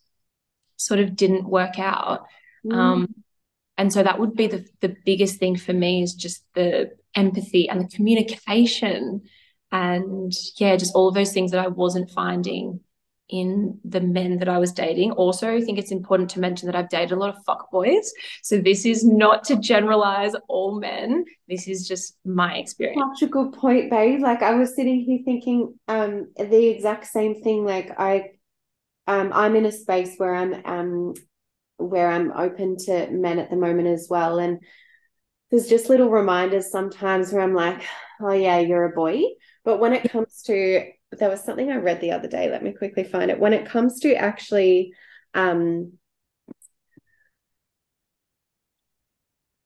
sort 0.75 0.99
of 0.99 1.15
didn't 1.15 1.49
work 1.49 1.79
out. 1.79 2.25
Mm. 2.65 2.75
Um, 2.75 3.15
and 3.77 3.93
so 3.93 4.03
that 4.03 4.19
would 4.19 4.35
be 4.35 4.47
the, 4.47 4.65
the 4.81 4.95
biggest 5.05 5.39
thing 5.39 5.55
for 5.55 5.73
me 5.73 6.01
is 6.01 6.13
just 6.13 6.43
the 6.53 6.91
empathy 7.15 7.69
and 7.69 7.81
the 7.81 7.95
communication 7.95 9.21
and 9.71 10.33
yeah 10.57 10.75
just 10.75 10.95
all 10.95 11.09
of 11.09 11.15
those 11.15 11.33
things 11.33 11.51
that 11.51 11.63
i 11.63 11.67
wasn't 11.67 12.09
finding 12.09 12.79
in 13.29 13.79
the 13.83 13.99
men 13.99 14.39
that 14.39 14.47
I 14.47 14.57
was 14.57 14.71
dating. 14.71 15.11
Also, 15.11 15.53
I 15.53 15.61
think 15.61 15.77
it's 15.77 15.91
important 15.91 16.29
to 16.31 16.39
mention 16.39 16.67
that 16.67 16.75
I've 16.75 16.89
dated 16.89 17.11
a 17.11 17.15
lot 17.15 17.35
of 17.35 17.43
fuck 17.45 17.69
boys. 17.71 18.13
So 18.41 18.57
this 18.57 18.85
is 18.85 19.03
not 19.03 19.43
to 19.45 19.57
generalize 19.57 20.33
all 20.47 20.79
men. 20.79 21.25
This 21.47 21.67
is 21.67 21.87
just 21.87 22.17
my 22.25 22.57
experience. 22.57 23.19
Such 23.19 23.27
a 23.27 23.31
good 23.31 23.53
point, 23.53 23.89
babe. 23.89 24.21
Like 24.21 24.41
I 24.41 24.53
was 24.55 24.75
sitting 24.75 25.01
here 25.01 25.19
thinking 25.25 25.77
um 25.87 26.31
the 26.37 26.67
exact 26.67 27.07
same 27.07 27.41
thing. 27.41 27.65
Like 27.65 27.91
I 27.99 28.31
um 29.07 29.31
I'm 29.33 29.55
in 29.55 29.65
a 29.65 29.71
space 29.71 30.15
where 30.17 30.33
I'm 30.33 30.53
um 30.65 31.13
where 31.77 32.09
I'm 32.09 32.31
open 32.31 32.77
to 32.85 33.09
men 33.11 33.39
at 33.39 33.49
the 33.49 33.55
moment 33.55 33.87
as 33.87 34.07
well. 34.09 34.39
And 34.39 34.59
there's 35.51 35.67
just 35.67 35.89
little 35.89 36.09
reminders 36.09 36.71
sometimes 36.71 37.31
where 37.31 37.41
I'm 37.41 37.53
like, 37.53 37.83
oh, 38.21 38.33
yeah, 38.33 38.59
you're 38.59 38.85
a 38.85 38.95
boy. 38.95 39.21
But 39.63 39.79
when 39.79 39.93
it 39.93 40.09
comes 40.11 40.41
to, 40.43 40.85
there 41.11 41.29
was 41.29 41.43
something 41.43 41.71
I 41.71 41.77
read 41.77 42.01
the 42.01 42.11
other 42.11 42.27
day. 42.27 42.49
Let 42.49 42.63
me 42.63 42.73
quickly 42.73 43.03
find 43.03 43.31
it. 43.31 43.39
When 43.39 43.53
it 43.53 43.65
comes 43.65 43.99
to 44.01 44.13
actually, 44.15 44.93
um, 45.33 45.93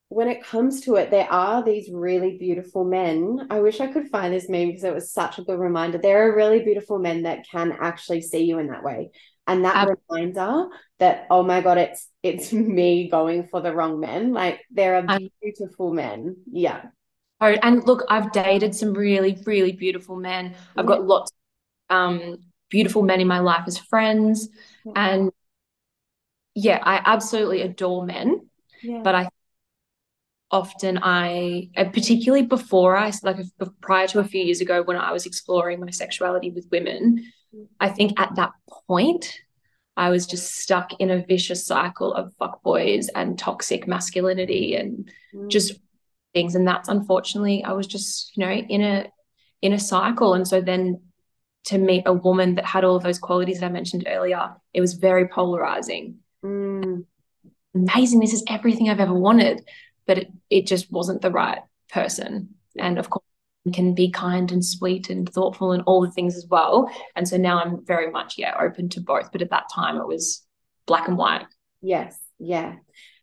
when 0.09 0.27
it 0.27 0.43
comes 0.43 0.81
to 0.81 0.95
it, 0.95 1.09
there 1.09 1.31
are 1.31 1.63
these 1.63 1.89
really 1.91 2.37
beautiful 2.37 2.83
men. 2.83 3.47
I 3.49 3.61
wish 3.61 3.79
I 3.79 3.87
could 3.87 4.09
find 4.09 4.33
this 4.33 4.49
meme 4.49 4.67
because 4.67 4.83
it 4.83 4.93
was 4.93 5.13
such 5.13 5.39
a 5.39 5.43
good 5.43 5.59
reminder. 5.59 5.97
There 5.97 6.27
are 6.27 6.35
really 6.35 6.63
beautiful 6.63 6.99
men 6.99 7.23
that 7.23 7.47
can 7.49 7.71
actually 7.79 8.21
see 8.21 8.43
you 8.43 8.59
in 8.59 8.67
that 8.67 8.83
way 8.83 9.11
and 9.47 9.65
that 9.65 9.87
um, 9.87 9.95
reminder 10.09 10.67
that 10.99 11.27
oh 11.29 11.43
my 11.43 11.61
god 11.61 11.77
it's 11.77 12.07
it's 12.23 12.53
me 12.77 13.09
going 13.09 13.47
for 13.47 13.61
the 13.61 13.73
wrong 13.73 13.99
men 13.99 14.33
like 14.33 14.61
there 14.71 14.95
are 14.95 15.19
beautiful 15.41 15.93
men 15.93 16.35
yeah 16.51 16.83
oh 17.41 17.55
and 17.63 17.85
look 17.85 18.03
i've 18.09 18.31
dated 18.31 18.73
some 18.73 18.93
really 18.93 19.37
really 19.45 19.71
beautiful 19.71 20.15
men 20.15 20.55
i've 20.77 20.85
got 20.85 21.05
lots 21.05 21.31
of 21.89 21.95
um 21.95 22.37
beautiful 22.69 23.03
men 23.03 23.19
in 23.19 23.27
my 23.27 23.39
life 23.39 23.63
as 23.67 23.77
friends 23.77 24.49
yeah. 24.85 24.93
and 24.95 25.31
yeah 26.55 26.79
i 26.83 27.01
absolutely 27.05 27.61
adore 27.61 28.05
men 28.05 28.49
yeah. 28.81 29.01
but 29.03 29.15
i 29.15 29.29
often 30.51 30.99
I, 31.01 31.69
particularly 31.75 32.45
before 32.45 32.97
I, 32.97 33.11
like 33.23 33.37
prior 33.79 34.07
to 34.07 34.19
a 34.19 34.23
few 34.23 34.43
years 34.43 34.61
ago 34.61 34.83
when 34.83 34.97
I 34.97 35.13
was 35.13 35.25
exploring 35.25 35.79
my 35.79 35.91
sexuality 35.91 36.51
with 36.51 36.67
women, 36.71 37.31
I 37.79 37.89
think 37.89 38.19
at 38.19 38.35
that 38.35 38.51
point, 38.87 39.33
I 39.97 40.09
was 40.09 40.25
just 40.25 40.55
stuck 40.55 40.93
in 40.99 41.09
a 41.09 41.23
vicious 41.25 41.65
cycle 41.65 42.13
of 42.13 42.33
fuckboys 42.39 43.07
and 43.13 43.37
toxic 43.37 43.87
masculinity 43.87 44.75
and 44.75 45.11
mm. 45.33 45.49
just 45.49 45.73
things. 46.33 46.55
And 46.55 46.67
that's 46.67 46.89
unfortunately, 46.89 47.63
I 47.63 47.73
was 47.73 47.87
just, 47.87 48.35
you 48.35 48.45
know, 48.45 48.51
in 48.51 48.81
a 48.81 49.07
in 49.61 49.73
a 49.73 49.79
cycle. 49.79 50.33
And 50.33 50.47
so 50.47 50.61
then 50.61 51.01
to 51.65 51.77
meet 51.77 52.03
a 52.05 52.13
woman 52.13 52.55
that 52.55 52.65
had 52.65 52.83
all 52.83 52.95
of 52.95 53.03
those 53.03 53.19
qualities 53.19 53.59
that 53.59 53.67
I 53.67 53.69
mentioned 53.69 54.05
earlier, 54.07 54.55
it 54.73 54.81
was 54.81 54.93
very 54.93 55.27
polarizing. 55.27 56.17
Mm. 56.43 57.05
Amazing. 57.75 58.19
This 58.19 58.33
is 58.33 58.43
everything 58.47 58.89
I've 58.89 58.99
ever 58.99 59.13
wanted. 59.13 59.67
But 60.07 60.17
it, 60.17 60.31
it 60.49 60.67
just 60.67 60.91
wasn't 60.91 61.21
the 61.21 61.31
right 61.31 61.59
person. 61.89 62.55
And 62.77 62.97
of 62.97 63.09
course, 63.09 63.23
can 63.73 63.93
be 63.93 64.09
kind 64.09 64.51
and 64.51 64.65
sweet 64.65 65.09
and 65.09 65.29
thoughtful 65.29 65.71
and 65.71 65.83
all 65.85 66.01
the 66.01 66.11
things 66.11 66.35
as 66.35 66.47
well. 66.47 66.89
And 67.15 67.27
so 67.27 67.37
now 67.37 67.61
I'm 67.61 67.85
very 67.85 68.09
much, 68.09 68.37
yeah, 68.37 68.55
open 68.59 68.89
to 68.89 69.01
both. 69.01 69.31
But 69.31 69.43
at 69.43 69.51
that 69.51 69.69
time, 69.73 69.97
it 69.97 70.07
was 70.07 70.43
black 70.87 71.07
and 71.07 71.17
white. 71.17 71.45
Yes. 71.81 72.17
Yeah. 72.39 72.75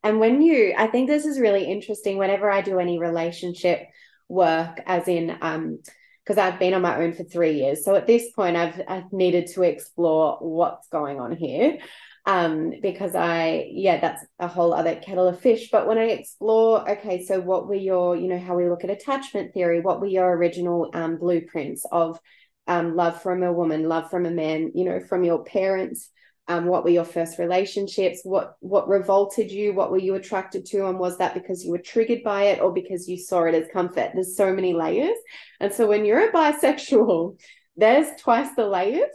And 0.09 0.21
when 0.21 0.41
you, 0.41 0.73
I 0.75 0.87
think 0.87 1.07
this 1.07 1.27
is 1.27 1.39
really 1.39 1.71
interesting 1.71 2.17
whenever 2.17 2.51
I 2.51 2.63
do 2.63 2.79
any 2.79 2.99
relationship 2.99 3.89
work, 4.27 4.81
as 4.87 5.07
in, 5.07 5.37
um, 5.43 5.81
because 6.25 6.39
I've 6.39 6.59
been 6.59 6.73
on 6.73 6.81
my 6.81 6.97
own 6.97 7.13
for 7.13 7.25
three 7.25 7.59
years. 7.59 7.85
So 7.85 7.95
at 7.95 8.07
this 8.07 8.31
point, 8.33 8.57
I've, 8.57 8.81
I've 8.89 9.13
needed 9.13 9.49
to 9.49 9.65
explore 9.65 10.39
what's 10.41 10.89
going 10.89 11.21
on 11.21 11.37
here 11.37 11.81
um, 12.25 12.73
because 12.81 13.15
I, 13.15 13.69
yeah, 13.71 14.01
that's 14.01 14.25
a 14.39 14.49
whole 14.49 14.73
other 14.73 14.97
kettle 14.97 15.29
of 15.29 15.41
fish. 15.41 15.69
But 15.71 15.87
when 15.87 15.99
I 15.99 16.05
explore, 16.05 16.91
okay, 16.91 17.23
so 17.23 17.39
what 17.39 17.69
were 17.69 17.75
your, 17.75 18.17
you 18.17 18.29
know, 18.29 18.39
how 18.39 18.57
we 18.57 18.67
look 18.67 18.85
at 18.85 18.91
attachment 18.91 19.53
theory, 19.53 19.83
what 19.83 20.01
were 20.01 20.07
your 20.07 20.35
original 20.35 20.91
um, 20.95 21.19
blueprints 21.19 21.85
of 21.93 22.19
um, 22.67 22.97
love 22.97 23.21
from 23.21 23.43
a 23.43 23.53
woman, 23.53 23.91
love 23.91 24.11
from 24.11 24.25
a 24.25 24.31
man, 24.31 24.73
you 24.75 24.87
know, 24.87 25.01
from 25.01 25.23
your 25.23 25.45
parents? 25.45 26.09
Um, 26.49 26.65
what 26.65 26.83
were 26.83 26.91
your 26.91 27.05
first 27.05 27.39
relationships? 27.39 28.21
What 28.25 28.57
what 28.61 28.89
revolted 28.89 29.51
you? 29.51 29.75
What 29.75 29.91
were 29.91 29.99
you 29.99 30.15
attracted 30.15 30.65
to? 30.67 30.87
And 30.87 30.99
was 30.99 31.19
that 31.19 31.35
because 31.35 31.65
you 31.65 31.71
were 31.71 31.79
triggered 31.79 32.23
by 32.25 32.45
it 32.45 32.61
or 32.61 32.73
because 32.73 33.09
you 33.09 33.19
saw 33.19 33.45
it 33.45 33.55
as 33.55 33.69
comfort? 33.73 34.13
There's 34.15 34.37
so 34.37 34.53
many 34.53 34.73
layers. 34.73 35.17
And 35.61 35.73
so 35.73 35.87
when 35.87 36.05
you're 36.05 36.29
a 36.29 36.33
bisexual, 36.33 37.39
there's 37.77 38.09
twice 38.21 38.49
the 38.57 38.67
layers 38.67 39.11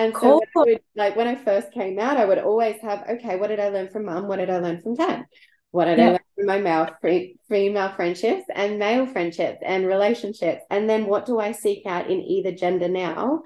and 0.00 0.14
so 0.14 0.20
cool. 0.20 0.42
when 0.54 0.68
would, 0.68 0.80
like 0.96 1.14
when 1.14 1.28
I 1.28 1.34
first 1.34 1.72
came 1.72 1.98
out, 1.98 2.16
I 2.16 2.24
would 2.24 2.38
always 2.38 2.80
have, 2.80 3.04
okay, 3.08 3.36
what 3.36 3.48
did 3.48 3.60
I 3.60 3.68
learn 3.68 3.90
from 3.90 4.06
mum? 4.06 4.28
What 4.28 4.36
did 4.36 4.48
I 4.48 4.58
learn 4.58 4.80
from 4.80 4.94
dad? 4.94 5.26
What 5.72 5.84
did 5.84 5.98
yeah. 5.98 6.04
I 6.04 6.10
learn 6.12 6.20
from 6.36 6.46
my 6.46 6.58
male 6.58 6.88
free, 7.02 7.36
female 7.48 7.92
friendships 7.92 8.44
and 8.54 8.78
male 8.78 9.06
friendships 9.06 9.58
and 9.62 9.86
relationships? 9.86 10.62
And 10.70 10.88
then 10.88 11.06
what 11.06 11.26
do 11.26 11.38
I 11.38 11.52
seek 11.52 11.84
out 11.86 12.08
in 12.08 12.20
either 12.20 12.52
gender 12.52 12.88
now? 12.88 13.42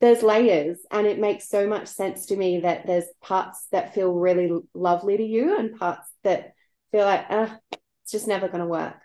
There's 0.00 0.22
layers, 0.22 0.78
and 0.90 1.06
it 1.06 1.18
makes 1.18 1.48
so 1.48 1.66
much 1.66 1.88
sense 1.88 2.26
to 2.26 2.36
me 2.36 2.60
that 2.60 2.86
there's 2.86 3.06
parts 3.22 3.66
that 3.72 3.94
feel 3.94 4.12
really 4.12 4.50
lovely 4.74 5.16
to 5.16 5.24
you 5.24 5.58
and 5.58 5.78
parts 5.78 6.08
that 6.22 6.52
feel 6.92 7.04
like, 7.04 7.26
uh, 7.30 7.48
it's 7.72 8.12
just 8.12 8.28
never 8.28 8.48
going 8.48 8.60
to 8.60 8.66
work. 8.66 8.96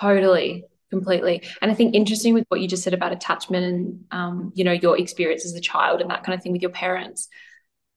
Totally 0.00 0.64
completely. 0.94 1.42
And 1.60 1.70
i 1.70 1.74
think 1.74 1.94
interesting 1.94 2.34
with 2.34 2.44
what 2.48 2.60
you 2.60 2.68
just 2.68 2.84
said 2.84 2.94
about 2.94 3.12
attachment 3.12 3.64
and 3.64 4.04
um, 4.12 4.52
you 4.54 4.62
know 4.64 4.72
your 4.72 4.96
experience 4.98 5.44
as 5.44 5.54
a 5.54 5.60
child 5.60 6.00
and 6.00 6.10
that 6.10 6.22
kind 6.22 6.36
of 6.36 6.42
thing 6.42 6.52
with 6.52 6.62
your 6.62 6.70
parents. 6.70 7.28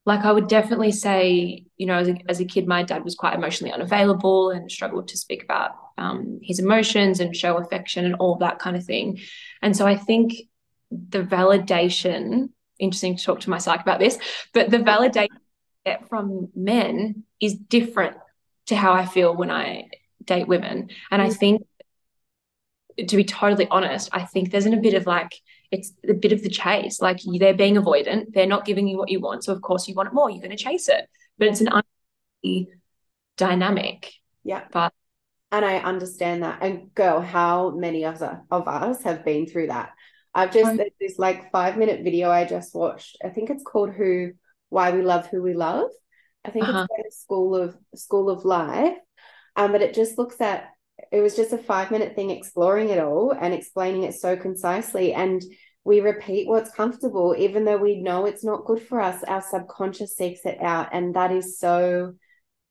Like 0.05 0.21
i 0.21 0.31
would 0.31 0.47
definitely 0.47 0.91
say 0.91 1.65
you 1.75 1.85
know 1.85 1.95
as 1.95 2.07
a, 2.07 2.15
as 2.27 2.39
a 2.39 2.45
kid 2.45 2.67
my 2.67 2.81
dad 2.83 3.03
was 3.03 3.15
quite 3.15 3.35
emotionally 3.35 3.73
unavailable 3.73 4.49
and 4.49 4.71
struggled 4.71 5.09
to 5.09 5.17
speak 5.17 5.43
about 5.43 5.71
um, 5.97 6.39
his 6.41 6.59
emotions 6.59 7.19
and 7.19 7.35
show 7.35 7.57
affection 7.57 8.05
and 8.05 8.15
all 8.15 8.35
that 8.37 8.59
kind 8.59 8.75
of 8.75 8.83
thing. 8.83 9.19
And 9.61 9.75
so 9.77 9.85
i 9.85 9.95
think 9.95 10.33
the 10.91 11.23
validation 11.23 12.49
interesting 12.79 13.17
to 13.17 13.23
talk 13.23 13.39
to 13.39 13.49
my 13.49 13.57
psych 13.57 13.81
about 13.81 13.99
this 13.99 14.17
but 14.53 14.69
the 14.69 14.77
validation 14.77 15.27
from 16.09 16.49
men 16.55 17.23
is 17.39 17.55
different 17.55 18.17
to 18.67 18.75
how 18.75 18.93
I 18.93 19.05
feel 19.05 19.35
when 19.35 19.49
I 19.49 19.89
date 20.23 20.47
women. 20.47 20.89
And 21.09 21.21
I 21.21 21.29
mm. 21.29 21.35
think, 21.35 21.65
to 23.07 23.15
be 23.15 23.23
totally 23.23 23.67
honest, 23.69 24.09
I 24.11 24.25
think 24.25 24.51
there's 24.51 24.65
a 24.65 24.75
bit 24.75 24.93
of 24.93 25.05
like, 25.05 25.31
it's 25.71 25.93
a 26.07 26.13
bit 26.13 26.31
of 26.31 26.43
the 26.43 26.49
chase. 26.49 27.01
Like 27.01 27.19
they're 27.39 27.53
being 27.53 27.75
avoidant, 27.75 28.33
they're 28.33 28.45
not 28.45 28.65
giving 28.65 28.87
you 28.87 28.97
what 28.97 29.09
you 29.09 29.19
want. 29.19 29.43
So, 29.43 29.53
of 29.53 29.61
course, 29.61 29.87
you 29.87 29.95
want 29.95 30.07
it 30.07 30.13
more, 30.13 30.29
you're 30.29 30.41
going 30.41 30.55
to 30.55 30.63
chase 30.63 30.89
it. 30.89 31.09
But 31.37 31.47
it's 31.49 31.61
an 31.61 31.69
dynamic. 33.37 34.13
Yeah. 34.43 34.63
But 34.71 34.93
and 35.51 35.63
I 35.63 35.77
understand 35.77 36.43
that. 36.43 36.61
And 36.61 36.93
girl, 36.93 37.21
how 37.21 37.71
many 37.71 38.03
of 38.03 38.21
us, 38.21 38.37
of 38.51 38.67
us 38.67 39.03
have 39.03 39.23
been 39.23 39.45
through 39.45 39.67
that? 39.67 39.91
I've 40.37 40.53
just 40.53 40.79
this 40.99 41.17
like 41.17 41.51
five 41.51 41.77
minute 41.77 42.03
video 42.03 42.29
I 42.29 42.45
just 42.45 42.75
watched. 42.75 43.17
I 43.25 43.29
think 43.29 43.49
it's 43.49 43.63
called 43.63 43.91
Who 43.91 44.33
Why 44.69 44.91
We 44.91 45.01
Love 45.01 45.25
Who 45.27 45.41
We 45.41 45.55
Love. 45.55 45.89
I 46.45 46.51
think 46.51 46.67
uh-huh. 46.67 46.85
it's 46.99 47.19
School 47.21 47.55
of 47.55 47.75
School 47.95 48.29
of 48.29 48.45
Life. 48.45 48.97
Um, 49.55 49.71
but 49.71 49.81
it 49.81 49.95
just 49.95 50.19
looks 50.19 50.39
at 50.39 50.69
it 51.11 51.21
was 51.21 51.35
just 51.35 51.53
a 51.53 51.57
five 51.57 51.89
minute 51.89 52.15
thing 52.15 52.29
exploring 52.29 52.89
it 52.89 52.99
all 52.99 53.31
and 53.31 53.51
explaining 53.51 54.03
it 54.03 54.13
so 54.13 54.37
concisely. 54.37 55.11
And 55.11 55.41
we 55.83 56.01
repeat 56.01 56.47
what's 56.47 56.69
comfortable, 56.69 57.35
even 57.35 57.65
though 57.65 57.77
we 57.77 58.01
know 58.01 58.25
it's 58.25 58.43
not 58.43 58.65
good 58.65 58.81
for 58.81 59.01
us. 59.01 59.23
Our 59.23 59.41
subconscious 59.41 60.15
seeks 60.15 60.41
it 60.45 60.61
out. 60.61 60.89
And 60.91 61.15
that 61.15 61.31
is 61.31 61.57
so 61.57 62.13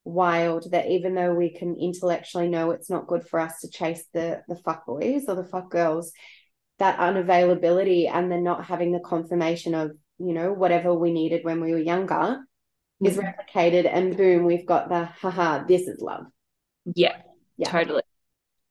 wild 0.04 0.70
that 0.70 0.88
even 0.88 1.16
though 1.16 1.34
we 1.34 1.50
can 1.50 1.74
intellectually 1.74 2.48
know 2.48 2.70
it's 2.70 2.90
not 2.90 3.08
good 3.08 3.26
for 3.26 3.40
us 3.40 3.58
to 3.60 3.70
chase 3.70 4.04
the 4.14 4.42
the 4.46 4.54
fuck 4.54 4.86
boys 4.86 5.24
or 5.26 5.34
the 5.34 5.44
fuck 5.44 5.68
girls, 5.68 6.12
that 6.78 6.98
unavailability 6.98 8.10
and 8.10 8.30
then 8.30 8.44
not 8.44 8.64
having 8.64 8.92
the 8.92 9.00
confirmation 9.00 9.74
of, 9.74 9.92
you 10.18 10.32
know, 10.32 10.52
whatever 10.52 10.94
we 10.94 11.12
needed 11.12 11.44
when 11.44 11.60
we 11.60 11.72
were 11.72 11.78
younger 11.78 12.14
mm-hmm. 12.14 13.06
is 13.06 13.16
replicated 13.16 13.90
and 13.90 14.16
boom, 14.16 14.44
we've 14.44 14.66
got 14.66 14.88
the 14.88 15.04
haha, 15.04 15.64
this 15.64 15.82
is 15.82 16.00
love. 16.00 16.26
Yeah, 16.94 17.16
yeah. 17.56 17.70
Totally. 17.70 18.02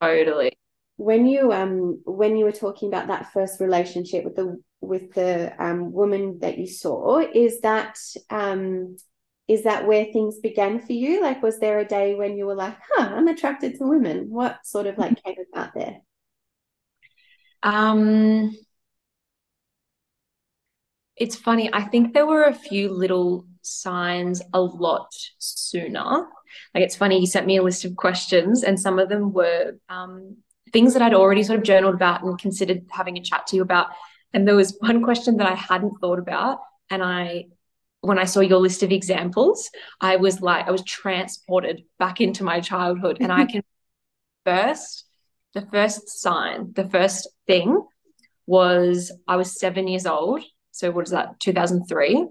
Totally. 0.01 0.57
When 0.97 1.25
you 1.27 1.51
um 1.51 2.01
when 2.05 2.37
you 2.37 2.45
were 2.45 2.53
talking 2.53 2.87
about 2.87 3.07
that 3.07 3.33
first 3.33 3.59
relationship 3.59 4.23
with 4.23 4.35
the 4.35 4.61
with 4.79 5.13
the 5.13 5.53
um 5.61 5.91
woman 5.91 6.39
that 6.39 6.57
you 6.57 6.67
saw, 6.67 7.19
is 7.19 7.59
that 7.61 7.97
um 8.29 8.95
is 9.47 9.63
that 9.63 9.85
where 9.85 10.05
things 10.05 10.39
began 10.39 10.79
for 10.79 10.93
you? 10.93 11.21
Like, 11.21 11.43
was 11.43 11.59
there 11.59 11.79
a 11.79 11.85
day 11.85 12.15
when 12.15 12.35
you 12.37 12.45
were 12.45 12.55
like, 12.55 12.77
huh, 12.91 13.13
I'm 13.13 13.27
attracted 13.27 13.77
to 13.77 13.87
women? 13.87 14.27
What 14.29 14.65
sort 14.65 14.87
of 14.87 14.97
like 14.97 15.21
came 15.23 15.35
about 15.53 15.73
there? 15.75 15.97
Um, 17.65 18.55
it's 21.17 21.35
funny. 21.35 21.69
I 21.73 21.81
think 21.81 22.13
there 22.13 22.25
were 22.25 22.43
a 22.43 22.53
few 22.53 22.91
little 22.91 23.45
signs 23.61 24.41
a 24.53 24.61
lot 24.61 25.11
sooner. 25.39 26.27
Like, 26.73 26.83
it's 26.83 26.95
funny, 26.95 27.19
he 27.19 27.25
sent 27.25 27.47
me 27.47 27.57
a 27.57 27.63
list 27.63 27.83
of 27.83 27.95
questions, 27.95 28.63
and 28.63 28.79
some 28.79 28.99
of 28.99 29.09
them 29.09 29.33
were 29.33 29.73
um, 29.89 30.37
things 30.71 30.93
that 30.93 31.01
I'd 31.01 31.13
already 31.13 31.43
sort 31.43 31.59
of 31.59 31.65
journaled 31.65 31.95
about 31.95 32.23
and 32.23 32.37
considered 32.37 32.85
having 32.91 33.17
a 33.17 33.21
chat 33.21 33.47
to 33.47 33.55
you 33.55 33.61
about. 33.61 33.87
And 34.33 34.47
there 34.47 34.55
was 34.55 34.77
one 34.79 35.03
question 35.03 35.37
that 35.37 35.47
I 35.47 35.55
hadn't 35.55 35.99
thought 35.99 36.19
about, 36.19 36.59
and 36.89 37.03
I 37.03 37.45
when 38.01 38.19
I 38.19 38.25
saw 38.25 38.39
your 38.39 38.59
list 38.59 38.83
of 38.83 38.91
examples, 38.91 39.71
I 39.99 40.17
was 40.17 40.39
like, 40.39 40.67
I 40.67 40.71
was 40.71 40.83
transported 40.83 41.85
back 41.97 42.21
into 42.21 42.43
my 42.43 42.61
childhood. 42.61 43.17
And 43.19 43.31
I 43.31 43.45
can 43.51 43.63
first, 44.45 45.04
the 45.55 45.65
first 45.71 46.09
sign, 46.09 46.73
the 46.73 46.87
first 46.87 47.27
thing 47.47 47.81
was 48.45 49.11
I 49.27 49.37
was 49.37 49.59
seven 49.59 49.87
years 49.87 50.05
old. 50.05 50.43
So 50.71 50.91
what 50.91 51.05
is 51.05 51.11
that, 51.11 51.39
2003? 51.39 52.27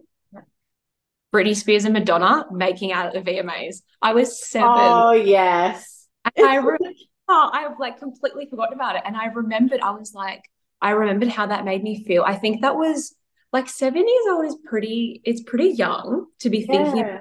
Britney 1.32 1.56
Spears 1.56 1.84
and 1.84 1.94
Madonna 1.94 2.46
making 2.52 2.92
out 2.92 3.06
at 3.06 3.24
the 3.24 3.28
VMAs. 3.28 3.78
I 4.00 4.12
was 4.12 4.46
seven. 4.48 4.68
Oh, 4.70 5.10
yes. 5.10 6.06
And 6.36 6.46
I, 6.46 6.56
re- 6.56 6.78
oh, 7.28 7.50
I 7.52 7.70
like 7.80 7.98
completely 7.98 8.46
forgotten 8.48 8.74
about 8.74 8.94
it. 8.94 9.02
And 9.04 9.16
I 9.16 9.26
remembered, 9.26 9.80
I 9.80 9.90
was 9.90 10.14
like, 10.14 10.44
I 10.80 10.90
remembered 10.90 11.28
how 11.28 11.46
that 11.46 11.64
made 11.64 11.82
me 11.82 12.04
feel. 12.04 12.22
I 12.22 12.36
think 12.36 12.60
that 12.60 12.76
was 12.76 13.16
like 13.54 13.68
seven 13.68 14.06
years 14.06 14.26
old 14.30 14.44
is 14.44 14.56
pretty 14.64 15.22
it's 15.24 15.40
pretty 15.42 15.68
young 15.68 16.26
to 16.40 16.50
be 16.50 16.66
thinking 16.66 16.98
yeah. 16.98 17.20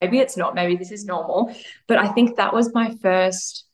maybe 0.00 0.18
it's 0.18 0.34
not 0.34 0.54
maybe 0.54 0.74
this 0.74 0.90
is 0.90 1.04
normal 1.04 1.54
but 1.86 1.98
i 1.98 2.08
think 2.08 2.36
that 2.36 2.54
was 2.54 2.72
my 2.72 2.96
first 3.02 3.66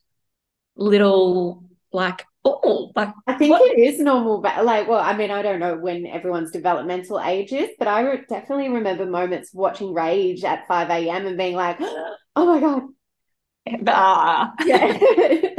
little 0.77 1.65
like 1.93 2.25
oh 2.45 2.93
like 2.95 3.13
i 3.27 3.35
think 3.35 3.51
what? 3.51 3.63
it 3.73 3.79
is 3.79 3.99
normal 3.99 4.41
but 4.41 4.65
like 4.65 4.87
well 4.87 5.01
i 5.01 5.17
mean 5.17 5.31
i 5.31 5.43
don't 5.43 5.61
know 5.61 5.77
when 5.77 6.07
everyone's 6.07 6.51
developmental 6.51 7.21
age 7.21 7.53
is 7.53 7.71
but 7.79 7.89
i 7.89 8.01
re- 8.01 8.25
definitely 8.29 8.69
remember 8.69 9.07
moments 9.07 9.53
watching 9.53 9.93
rage 9.93 10.45
at 10.45 10.67
5 10.69 10.91
a.m 10.91 11.27
and 11.27 11.39
being 11.39 11.57
like 11.57 11.79
oh 12.37 12.47
my 12.47 12.61
god 12.61 12.83
ah. 13.89 14.53
yeah 14.65 14.99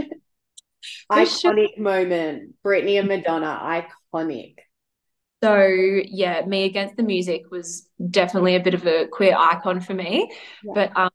iconic 1.11 1.75
sure. 1.75 1.83
moment 1.83 2.55
britney 2.63 2.99
and 2.99 3.07
madonna 3.07 3.83
iconic 4.13 4.55
so 5.43 5.65
yeah, 5.65 6.43
me 6.45 6.63
against 6.63 6.97
the 6.97 7.03
music 7.03 7.51
was 7.51 7.87
definitely 8.09 8.55
a 8.55 8.59
bit 8.59 8.73
of 8.73 8.87
a 8.87 9.07
queer 9.07 9.35
icon 9.37 9.81
for 9.81 9.93
me. 9.93 10.31
Yeah. 10.63 10.71
But 10.73 10.97
um, 10.97 11.09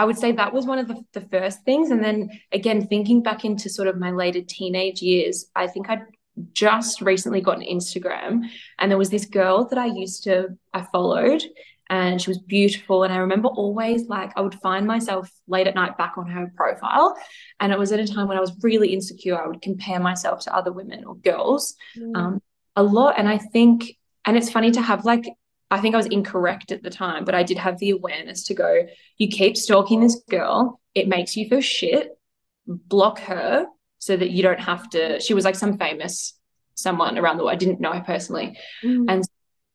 I 0.00 0.04
would 0.04 0.16
say 0.16 0.32
that 0.32 0.54
was 0.54 0.64
one 0.64 0.78
of 0.78 0.88
the, 0.88 1.04
the 1.12 1.20
first 1.20 1.62
things. 1.64 1.90
And 1.90 2.02
then 2.02 2.30
again, 2.52 2.86
thinking 2.86 3.22
back 3.22 3.44
into 3.44 3.68
sort 3.68 3.86
of 3.86 3.98
my 3.98 4.10
later 4.10 4.40
teenage 4.40 5.02
years, 5.02 5.44
I 5.54 5.66
think 5.66 5.90
I'd 5.90 6.06
just 6.52 7.02
recently 7.02 7.42
got 7.42 7.58
an 7.58 7.66
Instagram 7.70 8.44
and 8.78 8.90
there 8.90 8.96
was 8.96 9.10
this 9.10 9.26
girl 9.26 9.66
that 9.68 9.78
I 9.78 9.84
used 9.84 10.24
to 10.24 10.56
I 10.72 10.86
followed 10.90 11.42
and 11.90 12.22
she 12.22 12.30
was 12.30 12.38
beautiful 12.38 13.02
and 13.02 13.12
I 13.12 13.18
remember 13.18 13.48
always 13.48 14.06
like 14.06 14.32
I 14.36 14.40
would 14.40 14.54
find 14.54 14.86
myself 14.86 15.28
late 15.46 15.66
at 15.66 15.74
night 15.74 15.98
back 15.98 16.16
on 16.16 16.30
her 16.30 16.50
profile 16.56 17.14
and 17.58 17.70
it 17.70 17.78
was 17.78 17.92
at 17.92 18.00
a 18.00 18.06
time 18.06 18.26
when 18.26 18.38
I 18.38 18.40
was 18.40 18.56
really 18.62 18.94
insecure 18.94 19.38
I 19.38 19.48
would 19.48 19.60
compare 19.60 20.00
myself 20.00 20.40
to 20.44 20.56
other 20.56 20.72
women 20.72 21.04
or 21.04 21.16
girls 21.16 21.74
mm. 21.98 22.16
um, 22.16 22.40
a 22.74 22.82
lot. 22.82 23.18
And 23.18 23.28
I 23.28 23.36
think, 23.36 23.98
and 24.24 24.38
it's 24.38 24.50
funny 24.50 24.70
to 24.70 24.80
have 24.80 25.04
like, 25.04 25.26
I 25.70 25.80
think 25.80 25.94
I 25.94 25.98
was 25.98 26.06
incorrect 26.06 26.72
at 26.72 26.82
the 26.82 26.90
time, 26.90 27.24
but 27.24 27.34
I 27.34 27.42
did 27.42 27.58
have 27.58 27.78
the 27.78 27.90
awareness 27.90 28.44
to 28.44 28.54
go, 28.54 28.86
you 29.18 29.28
keep 29.28 29.56
stalking 29.56 30.00
this 30.00 30.20
girl, 30.28 30.80
it 30.94 31.06
makes 31.08 31.36
you 31.36 31.48
feel 31.48 31.60
shit, 31.60 32.18
block 32.66 33.20
her 33.20 33.66
so 33.98 34.16
that 34.16 34.30
you 34.30 34.42
don't 34.42 34.60
have 34.60 34.88
to. 34.90 35.20
She 35.20 35.34
was 35.34 35.44
like 35.44 35.54
some 35.54 35.78
famous 35.78 36.34
someone 36.74 37.18
around 37.18 37.36
the 37.36 37.44
world. 37.44 37.52
I 37.52 37.58
didn't 37.58 37.80
know 37.80 37.92
her 37.92 38.00
personally. 38.00 38.58
Mm. 38.82 39.04
And 39.08 39.24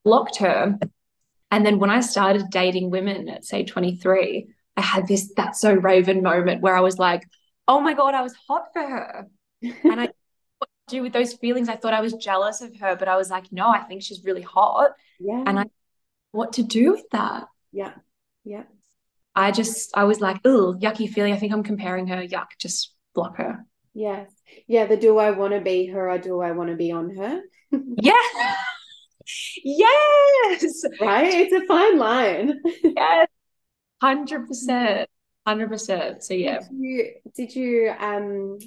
blocked 0.03 0.37
her. 0.37 0.77
And 1.51 1.65
then 1.65 1.79
when 1.79 1.89
I 1.89 2.01
started 2.01 2.49
dating 2.49 2.89
women 2.89 3.29
at 3.29 3.45
say 3.45 3.63
23, 3.63 4.47
I 4.77 4.81
had 4.81 5.07
this 5.07 5.31
that's 5.35 5.59
so 5.59 5.73
raven 5.73 6.21
moment 6.21 6.61
where 6.61 6.75
I 6.75 6.81
was 6.81 6.97
like, 6.97 7.23
oh 7.67 7.79
my 7.79 7.93
God, 7.93 8.13
I 8.13 8.21
was 8.21 8.35
hot 8.47 8.65
for 8.73 8.81
her. 8.81 9.27
And 9.83 9.99
I 9.99 10.09
do 10.87 11.01
with 11.01 11.13
those 11.13 11.33
feelings. 11.33 11.69
I 11.69 11.75
thought 11.75 11.93
I 11.93 12.01
was 12.01 12.13
jealous 12.13 12.61
of 12.61 12.75
her, 12.77 12.95
but 12.95 13.07
I 13.07 13.15
was 13.15 13.31
like, 13.31 13.51
no, 13.51 13.67
I 13.67 13.79
think 13.79 14.03
she's 14.03 14.23
really 14.23 14.43
hot. 14.43 14.91
Yeah. 15.19 15.43
And 15.45 15.59
I 15.59 15.65
what 16.35 16.53
to 16.53 16.63
do 16.63 16.91
with 16.91 17.09
that. 17.11 17.45
Yeah. 17.71 17.93
Yeah. 18.43 18.63
I 19.35 19.51
just 19.51 19.91
I 19.95 20.05
was 20.05 20.21
like, 20.21 20.39
oh, 20.45 20.75
yucky 20.79 21.09
feeling. 21.09 21.33
I 21.33 21.37
think 21.37 21.51
I'm 21.51 21.63
comparing 21.63 22.07
her. 22.07 22.21
Yuck, 22.21 22.47
just 22.59 22.93
block 23.13 23.37
her. 23.37 23.65
Yes. 23.93 24.29
Yeah, 24.67 24.85
the 24.85 24.97
do 24.97 25.17
I 25.17 25.31
want 25.31 25.53
to 25.53 25.61
be 25.61 25.87
her 25.87 26.09
or 26.09 26.17
do 26.17 26.41
I 26.41 26.51
want 26.51 26.69
to 26.69 26.75
be 26.75 26.91
on 26.91 27.15
her? 27.15 27.41
yeah. 27.71 28.13
yes. 29.63 30.83
Right? 31.01 31.33
It's 31.33 31.53
a 31.53 31.65
fine 31.65 31.97
line. 31.97 32.59
yes. 32.83 33.27
Hundred 34.01 34.47
percent. 34.47 35.09
Hundred 35.45 35.69
percent. 35.69 36.23
So 36.23 36.33
yeah. 36.33 36.59
Did 36.59 36.69
you, 36.71 37.11
did 37.35 37.55
you 37.55 37.93
um 37.99 38.59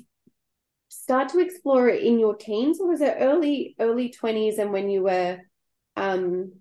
start 0.88 1.28
to 1.30 1.38
explore 1.38 1.88
it 1.88 2.02
in 2.02 2.18
your 2.18 2.34
teens 2.34 2.80
or 2.80 2.88
was 2.88 3.00
it 3.00 3.16
early 3.18 3.74
early 3.78 4.10
20s 4.10 4.58
and 4.58 4.72
when 4.72 4.88
you 4.88 5.02
were 5.02 5.38
um 5.96 6.52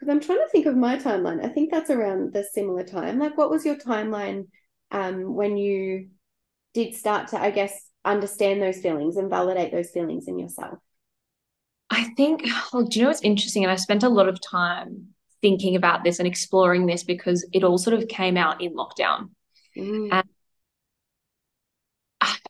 because 0.00 0.12
i'm 0.12 0.20
trying 0.20 0.38
to 0.38 0.48
think 0.50 0.66
of 0.66 0.76
my 0.76 0.96
timeline. 0.96 1.44
I 1.44 1.48
think 1.48 1.70
that's 1.70 1.90
around 1.90 2.32
the 2.32 2.44
similar 2.44 2.84
time. 2.84 3.18
Like 3.18 3.36
what 3.36 3.50
was 3.50 3.66
your 3.66 3.76
timeline 3.76 4.46
um 4.90 5.34
when 5.34 5.56
you 5.56 6.08
did 6.74 6.94
start 6.94 7.28
to 7.28 7.40
i 7.40 7.50
guess 7.50 7.88
understand 8.04 8.62
those 8.62 8.78
feelings 8.78 9.16
and 9.16 9.28
validate 9.30 9.72
those 9.72 9.90
feelings 9.90 10.26
in 10.26 10.38
yourself? 10.38 10.78
I 11.90 12.04
think 12.16 12.44
well 12.72 12.84
do 12.84 12.98
you 12.98 13.04
know 13.04 13.10
what's 13.10 13.22
interesting? 13.22 13.64
And 13.64 13.72
i 13.72 13.76
spent 13.76 14.02
a 14.02 14.08
lot 14.08 14.28
of 14.28 14.40
time 14.40 15.08
thinking 15.42 15.76
about 15.76 16.04
this 16.04 16.18
and 16.18 16.28
exploring 16.28 16.86
this 16.86 17.02
because 17.02 17.46
it 17.52 17.64
all 17.64 17.78
sort 17.78 17.94
of 17.94 18.08
came 18.08 18.36
out 18.36 18.60
in 18.60 18.74
lockdown. 18.74 19.30
Mm. 19.76 20.08
and 20.12 20.28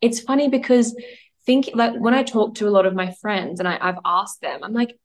it's 0.01 0.21
funny 0.21 0.49
because 0.49 0.97
think 1.47 1.71
like 1.75 1.95
when 1.99 2.15
I 2.15 2.23
talk 2.23 2.55
to 2.57 2.69
a 2.69 2.71
lot 2.71 2.87
of 2.87 2.95
my 2.95 3.13
friends 3.21 3.61
and 3.61 3.69
I, 3.69 3.79
I've 3.81 3.99
asked 4.05 4.41
them, 4.41 4.61
I'm 4.63 4.73
like, 4.73 4.99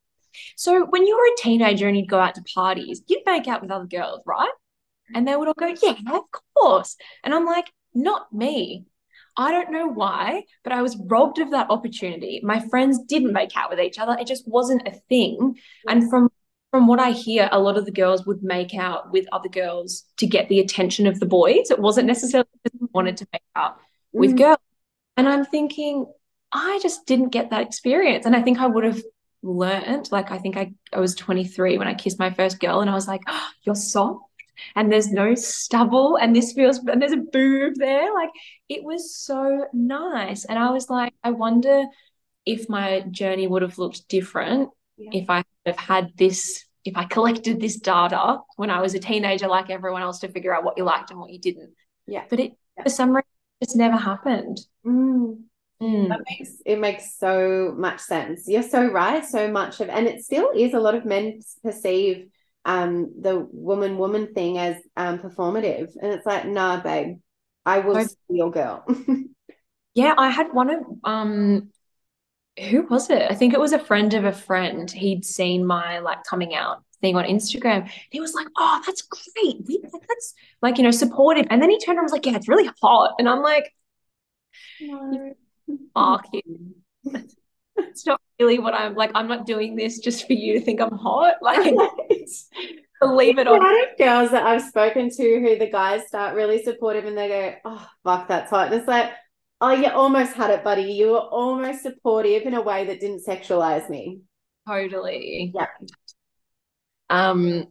so 0.56 0.86
when 0.86 1.06
you 1.06 1.16
were 1.18 1.26
a 1.26 1.42
teenager 1.42 1.88
and 1.88 1.98
you'd 1.98 2.10
go 2.10 2.20
out 2.20 2.36
to 2.36 2.44
parties, 2.54 3.02
you'd 3.08 3.24
make 3.26 3.48
out 3.48 3.62
with 3.62 3.72
other 3.72 3.86
girls, 3.86 4.22
right? 4.26 4.52
And 5.14 5.28
they 5.28 5.36
would 5.36 5.48
all 5.48 5.54
go, 5.54 5.74
yeah, 5.82 5.96
of 6.12 6.24
course. 6.56 6.96
And 7.24 7.34
I'm 7.34 7.46
like, 7.46 7.72
not 7.94 8.32
me. 8.34 8.86
I 9.38 9.52
don't 9.52 9.72
know 9.72 9.88
why, 9.88 10.44
but 10.64 10.74
I 10.74 10.82
was 10.82 10.98
robbed 10.98 11.40
of 11.40 11.52
that 11.52 11.70
opportunity. 11.70 12.40
My 12.44 12.60
friends 12.70 13.00
didn't 13.04 13.34
make 13.34 13.56
out 13.56 13.70
with 13.70 13.80
each 13.80 14.00
other. 14.00 14.18
It 14.20 14.28
just 14.28 14.48
wasn't 14.48 14.88
a 14.88 14.92
thing. 15.10 15.58
And 15.88 16.10
from 16.10 16.30
from 16.72 16.88
what 16.88 17.00
I 17.00 17.12
hear, 17.12 17.48
a 17.54 17.60
lot 17.60 17.78
of 17.78 17.86
the 17.86 17.92
girls 17.92 18.26
would 18.26 18.44
make 18.44 18.76
out 18.76 19.10
with 19.12 19.26
other 19.32 19.48
girls 19.48 20.04
to 20.18 20.28
get 20.28 20.50
the 20.50 20.60
attention 20.60 21.08
of 21.08 21.22
the 21.22 21.26
boys. 21.26 21.72
It 21.72 21.80
wasn't 21.80 22.08
necessarily 22.08 22.50
because 22.64 22.78
they 22.80 22.88
wanted 22.94 23.16
to 23.18 23.28
make 23.32 23.44
out 23.56 23.78
with 24.12 24.32
Mm. 24.34 24.38
girls. 24.38 24.58
And 25.16 25.30
I'm 25.30 25.46
thinking, 25.46 26.06
I 26.52 26.80
just 26.84 27.06
didn't 27.06 27.30
get 27.30 27.52
that 27.52 27.62
experience. 27.62 28.26
And 28.26 28.36
I 28.36 28.42
think 28.42 28.60
I 28.60 28.68
would 28.68 28.84
have 28.84 29.02
learned, 29.46 30.12
like, 30.12 30.32
I 30.32 30.38
think 30.40 30.58
I, 30.58 30.74
I 30.92 31.00
was 31.00 31.16
23 31.16 31.78
when 31.78 31.88
I 31.88 31.94
kissed 31.94 32.20
my 32.20 32.32
first 32.32 32.60
girl, 32.60 32.82
and 32.82 32.90
I 32.90 32.94
was 32.96 33.08
like, 33.08 33.22
oh, 33.28 33.50
you're 33.64 33.76
soft. 33.76 34.24
And 34.76 34.92
there's 34.92 35.12
no 35.12 35.36
stubble, 35.36 36.18
and 36.18 36.36
this 36.36 36.54
feels, 36.54 36.80
and 36.80 37.02
there's 37.02 37.12
a 37.12 37.18
boob 37.18 37.76
there. 37.78 38.14
Like, 38.14 38.30
it 38.70 38.84
was 38.84 39.16
so 39.16 39.68
nice. 39.74 40.46
And 40.46 40.58
I 40.58 40.72
was 40.72 40.90
like, 40.90 41.14
I 41.24 41.32
wonder 41.32 41.84
if 42.46 42.70
my 42.70 43.02
journey 43.12 43.48
would 43.48 43.62
have 43.64 43.78
looked 43.78 44.08
different 44.08 44.70
Yeah. 44.98 45.10
if 45.14 45.30
I 45.30 45.44
have 45.66 45.78
had 45.78 46.12
this, 46.18 46.64
if 46.86 46.96
I 46.96 47.06
collected 47.06 47.60
this 47.60 47.78
data 47.80 48.40
when 48.56 48.70
I 48.70 48.82
was 48.82 48.94
a 48.94 49.00
teenager, 49.00 49.48
like 49.48 49.70
everyone 49.70 50.04
else, 50.04 50.20
to 50.20 50.30
figure 50.30 50.56
out 50.56 50.64
what 50.64 50.78
you 50.78 50.84
liked 50.84 51.12
and 51.12 51.20
what 51.20 51.32
you 51.32 51.40
didn't. 51.40 51.74
Yeah. 52.08 52.24
But 52.30 52.40
it, 52.40 52.52
Yeah. 52.78 52.84
for 52.84 52.90
some 52.90 53.10
reason, 53.10 53.24
just 53.64 53.76
never 53.76 53.98
happened. 53.98 54.60
Mm. 54.86 55.44
Mm. 55.82 56.10
That 56.10 56.22
makes 56.30 56.54
it 56.66 56.80
makes 56.80 57.18
so 57.20 57.74
much 57.78 58.00
sense. 58.00 58.48
You're 58.48 58.64
so 58.64 58.90
right. 58.90 59.26
So 59.26 59.52
much 59.52 59.82
of, 59.82 59.90
and 59.90 60.08
it 60.08 60.24
still 60.24 60.52
is 60.56 60.74
a 60.74 60.80
lot 60.80 60.96
of 60.96 61.06
men 61.06 61.42
perceive 61.64 62.28
um 62.64 63.14
the 63.22 63.48
woman 63.52 63.98
woman 63.98 64.34
thing 64.34 64.58
as 64.58 64.78
um 64.96 65.20
performative, 65.20 65.92
and 66.02 66.14
it's 66.14 66.26
like, 66.26 66.46
nah, 66.46 66.82
babe, 66.82 67.18
I 67.66 67.80
will 67.80 68.00
see 68.00 68.16
your 68.30 68.52
girl. 68.52 68.86
Yeah, 69.94 70.14
I 70.18 70.30
had 70.30 70.54
one 70.54 70.70
of 70.70 70.84
um 71.04 71.70
who 72.70 72.84
was 72.84 73.10
it? 73.10 73.24
I 73.30 73.36
think 73.36 73.54
it 73.54 73.60
was 73.60 73.74
a 73.74 73.80
friend 73.80 74.14
of 74.14 74.26
a 74.26 74.32
friend. 74.32 74.90
He'd 74.90 75.26
seen 75.26 75.66
my 75.66 76.00
like 76.00 76.24
coming 76.24 76.56
out 76.56 76.84
thing 77.02 77.16
on 77.18 77.26
Instagram. 77.26 77.90
He 78.12 78.22
was 78.22 78.34
like, 78.34 78.48
"Oh, 78.58 78.82
that's 78.86 79.02
great. 79.04 79.58
We 79.68 79.80
like, 79.84 80.08
that's 80.08 80.34
like, 80.62 80.78
you 80.78 80.84
know, 80.84 80.92
supportive." 80.92 81.48
And 81.50 81.62
then 81.62 81.70
he 81.70 81.80
turned 81.80 81.98
around 81.98 82.06
and 82.06 82.06
was 82.06 82.14
like, 82.14 82.26
"Yeah, 82.26 82.36
it's 82.36 82.48
really 82.50 82.70
hot." 82.82 83.16
And 83.20 83.28
I'm 83.30 83.42
like, 83.42 83.74
No. 84.80 85.36
"Fuck 85.94 86.28
you." 86.34 86.76
It's 87.78 88.06
not 88.06 88.22
really 88.40 88.60
what 88.60 88.74
I'm 88.74 88.96
like. 88.96 89.12
I'm 89.16 89.28
not 89.28 89.46
doing 89.46 89.76
this 89.76 90.00
just 90.00 90.26
for 90.28 90.34
you 90.34 90.54
to 90.54 90.62
think 90.62 90.80
I'm 90.82 90.98
hot. 90.98 91.36
Like, 91.42 91.76
believe 93.02 93.38
it 93.38 93.48
or 93.48 93.58
of 93.58 93.98
girls 93.98 94.32
that 94.32 94.46
I've 94.46 94.62
spoken 94.62 95.10
to 95.10 95.40
who 95.42 95.58
the 95.58 95.70
guys 95.70 96.08
start 96.08 96.36
really 96.36 96.64
supportive 96.64 97.06
and 97.06 97.18
they 97.18 97.28
go, 97.28 97.56
Oh, 97.66 97.88
fuck, 98.04 98.28
that's 98.28 98.50
hot. 98.50 98.68
And 98.68 98.76
it's 98.76 98.88
like, 98.88 99.12
Oh, 99.62 99.72
you 99.72 99.88
almost 99.88 100.34
had 100.34 100.52
it, 100.52 100.64
buddy. 100.64 100.84
You 100.94 101.12
were 101.12 101.20
almost 101.20 101.84
supportive 101.84 102.44
in 102.44 102.54
a 102.54 102.62
way 102.62 102.86
that 102.88 103.00
didn't 103.00 103.26
sexualize 103.26 103.90
me. 103.90 104.22
Totally. 104.68 105.52
Yeah. 105.54 105.68
Um, 107.10 107.68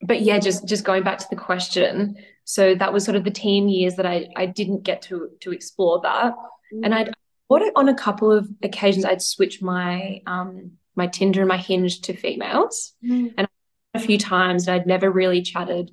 but 0.00 0.22
yeah, 0.22 0.38
just 0.38 0.66
just 0.66 0.84
going 0.84 1.02
back 1.02 1.18
to 1.18 1.26
the 1.30 1.36
question. 1.36 2.16
So 2.44 2.74
that 2.74 2.92
was 2.92 3.04
sort 3.04 3.16
of 3.16 3.24
the 3.24 3.30
teen 3.30 3.68
years 3.68 3.96
that 3.96 4.06
I 4.06 4.28
I 4.36 4.46
didn't 4.46 4.82
get 4.82 5.02
to 5.02 5.30
to 5.40 5.52
explore 5.52 6.00
that. 6.02 6.34
And 6.82 6.94
I'd 6.94 7.14
bought 7.48 7.62
it 7.62 7.72
on 7.76 7.88
a 7.88 7.94
couple 7.94 8.32
of 8.32 8.48
occasions. 8.62 9.04
I'd 9.04 9.22
switch 9.22 9.62
my 9.62 10.20
um 10.26 10.72
my 10.96 11.06
Tinder 11.06 11.40
and 11.40 11.48
my 11.48 11.56
Hinge 11.56 12.00
to 12.02 12.14
females 12.14 12.92
Mm. 13.04 13.46
a 13.94 13.98
few 13.98 14.18
times, 14.18 14.66
and 14.66 14.74
I'd 14.74 14.86
never 14.86 15.10
really 15.10 15.42
chatted 15.42 15.90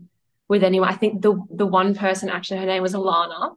with 0.48 0.64
anyone. 0.64 0.90
I 0.90 0.94
think 0.96 1.22
the 1.22 1.40
the 1.50 1.66
one 1.68 1.96
person 1.96 2.30
actually, 2.30 2.60
her 2.60 2.66
name 2.66 2.82
was 2.82 2.94
Alana, 2.94 3.56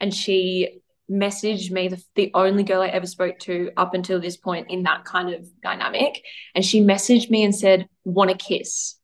and 0.00 0.14
she 0.14 0.80
messaged 1.10 1.70
me 1.70 1.88
the, 1.88 2.02
the 2.14 2.30
only 2.32 2.62
girl 2.62 2.80
I 2.80 2.88
ever 2.88 3.06
spoke 3.06 3.38
to 3.40 3.70
up 3.76 3.92
until 3.92 4.18
this 4.20 4.36
point 4.36 4.70
in 4.70 4.84
that 4.84 5.04
kind 5.04 5.34
of 5.34 5.46
dynamic. 5.60 6.22
And 6.54 6.64
she 6.64 6.80
messaged 6.80 7.28
me 7.28 7.44
and 7.44 7.54
said, 7.54 7.88
Want 8.04 8.30
a 8.30 8.34
kiss? 8.34 8.96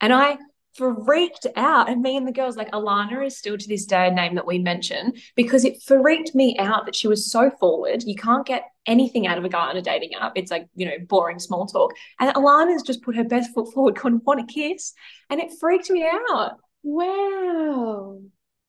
And 0.00 0.12
I 0.12 0.36
freaked 0.80 1.46
out. 1.56 1.88
And 1.88 2.02
me 2.02 2.16
and 2.16 2.26
the 2.26 2.32
girls, 2.32 2.56
like 2.56 2.70
Alana 2.72 3.26
is 3.26 3.36
still 3.36 3.56
to 3.56 3.68
this 3.68 3.86
day 3.86 4.08
a 4.08 4.10
name 4.10 4.34
that 4.34 4.46
we 4.46 4.58
mention 4.58 5.12
because 5.36 5.64
it 5.64 5.82
freaked 5.82 6.34
me 6.34 6.56
out 6.58 6.86
that 6.86 6.96
she 6.96 7.06
was 7.06 7.30
so 7.30 7.50
forward. 7.60 8.02
You 8.02 8.16
can't 8.16 8.46
get 8.46 8.64
anything 8.86 9.26
out 9.26 9.38
of 9.38 9.44
a 9.44 9.48
guy 9.48 9.68
on 9.68 9.76
a 9.76 9.82
dating 9.82 10.14
app. 10.14 10.32
It's 10.34 10.50
like, 10.50 10.66
you 10.74 10.86
know, 10.86 10.96
boring 11.06 11.38
small 11.38 11.66
talk. 11.66 11.92
And 12.18 12.34
Alana's 12.34 12.82
just 12.82 13.02
put 13.02 13.16
her 13.16 13.24
best 13.24 13.54
foot 13.54 13.72
forward, 13.72 13.94
going, 14.00 14.20
Want 14.24 14.40
a 14.40 14.52
kiss? 14.52 14.92
And 15.28 15.40
it 15.40 15.52
freaked 15.60 15.90
me 15.90 16.08
out. 16.08 16.56
Wow. 16.82 18.20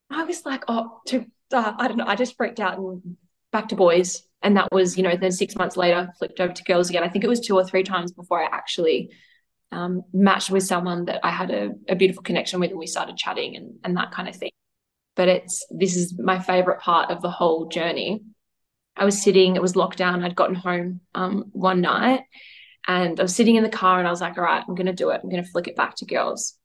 I 0.10 0.24
was 0.26 0.46
like, 0.46 0.66
oh, 0.68 1.00
to 1.08 1.26
uh, 1.54 1.74
I 1.78 1.88
don't 1.88 1.98
know. 1.98 2.06
I 2.08 2.16
just 2.16 2.38
freaked 2.38 2.60
out 2.60 2.78
and 2.78 3.18
back 3.52 3.70
to 3.70 3.76
boys. 3.76 4.24
And 4.42 4.58
that 4.58 4.70
was, 4.72 4.98
you 4.98 5.04
know, 5.04 5.16
then 5.16 5.32
six 5.32 5.56
months 5.56 5.78
later, 5.78 6.12
flipped 6.18 6.40
over 6.40 6.54
to 6.54 6.64
girls 6.64 6.90
again. 6.90 7.04
I 7.04 7.10
think 7.10 7.24
it 7.24 7.30
was 7.30 7.40
two 7.40 7.56
or 7.56 7.66
three 7.66 7.84
times 7.84 8.12
before 8.12 8.42
I 8.42 8.48
actually 8.52 9.12
um, 9.72 10.04
matched 10.14 10.50
with 10.50 10.64
someone 10.64 11.06
that 11.06 11.22
I 11.24 11.32
had 11.32 11.52
a, 11.52 11.72
a 11.88 11.96
beautiful 11.96 12.24
connection 12.24 12.60
with 12.60 12.72
and 12.72 12.80
we 12.80 12.88
started 12.88 13.18
chatting 13.18 13.56
and, 13.56 13.76
and 13.84 13.98
that 13.98 14.12
kind 14.12 14.28
of 14.28 14.36
thing. 14.36 14.52
But 15.16 15.28
it's 15.28 15.66
this 15.70 15.96
is 15.96 16.18
my 16.18 16.40
favorite 16.40 16.80
part 16.80 17.12
of 17.12 17.22
the 17.22 17.30
whole 17.30 17.68
journey. 17.68 18.22
I 18.96 19.06
was 19.06 19.22
sitting, 19.22 19.56
it 19.56 19.62
was 19.62 19.74
lockdown. 19.74 20.24
I'd 20.24 20.36
gotten 20.36 20.56
home 20.56 21.02
um, 21.16 21.46
one 21.54 21.82
night 21.82 22.22
and 22.88 23.20
I 23.20 23.24
was 23.24 23.36
sitting 23.36 23.56
in 23.56 23.64
the 23.64 23.70
car 23.70 24.00
and 24.00 24.08
I 24.08 24.12
was 24.12 24.22
like, 24.22 24.38
all 24.38 24.44
right, 24.44 24.64
I'm 24.68 24.76
going 24.76 24.88
to 24.88 24.94
do 24.94 25.10
it. 25.10 25.22
I'm 25.24 25.30
going 25.30 25.44
to 25.44 25.50
flick 25.50 25.68
it 25.68 25.76
back 25.76 25.96
to 25.98 26.06
girls 26.06 26.58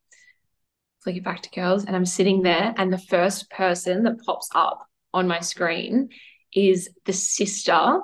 flick 1.06 1.16
it 1.18 1.22
back 1.22 1.40
to 1.40 1.50
girls 1.50 1.84
and 1.84 1.94
I'm 1.94 2.04
sitting 2.04 2.42
there 2.42 2.74
and 2.76 2.92
the 2.92 2.98
first 2.98 3.48
person 3.48 4.02
that 4.02 4.20
pops 4.26 4.48
up 4.56 4.88
on 5.14 5.28
my 5.28 5.38
screen 5.38 6.08
is 6.52 6.90
the 7.04 7.12
sister 7.12 8.00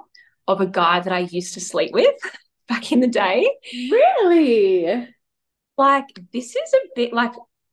of 0.46 0.60
a 0.60 0.66
guy 0.68 1.00
that 1.00 1.12
I 1.12 1.18
used 1.18 1.54
to 1.54 1.60
sleep 1.60 1.92
with 1.92 2.14
back 2.72 2.90
in 2.90 3.00
the 3.00 3.06
day. 3.06 3.48
Really? 3.72 5.08
Like 5.76 6.06
this 6.32 6.56
is 6.56 6.74
a 6.74 6.88
bit 6.96 7.12
like 7.12 7.32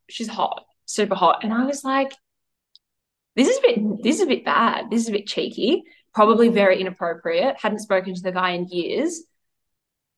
she's 0.10 0.28
hot, 0.28 0.66
super 0.86 1.16
hot. 1.16 1.44
And 1.44 1.54
I 1.54 1.66
was 1.66 1.84
like, 1.84 2.12
this 3.36 3.48
is 3.48 3.58
a 3.58 3.62
bit 3.62 4.04
this 4.04 4.18
is 4.18 4.24
a 4.24 4.28
bit 4.28 4.44
bad. 4.44 4.90
This 4.90 5.04
is 5.04 5.10
a 5.10 5.14
bit 5.14 5.28
cheeky, 5.28 5.84
probably 6.14 6.50
mm. 6.50 6.54
very 6.54 6.82
inappropriate. 6.82 7.56
Hadn't 7.62 7.80
spoken 7.80 8.14
to 8.14 8.22
the 8.22 8.34
guy 8.34 8.52
in 8.52 8.68
years. 8.68 9.24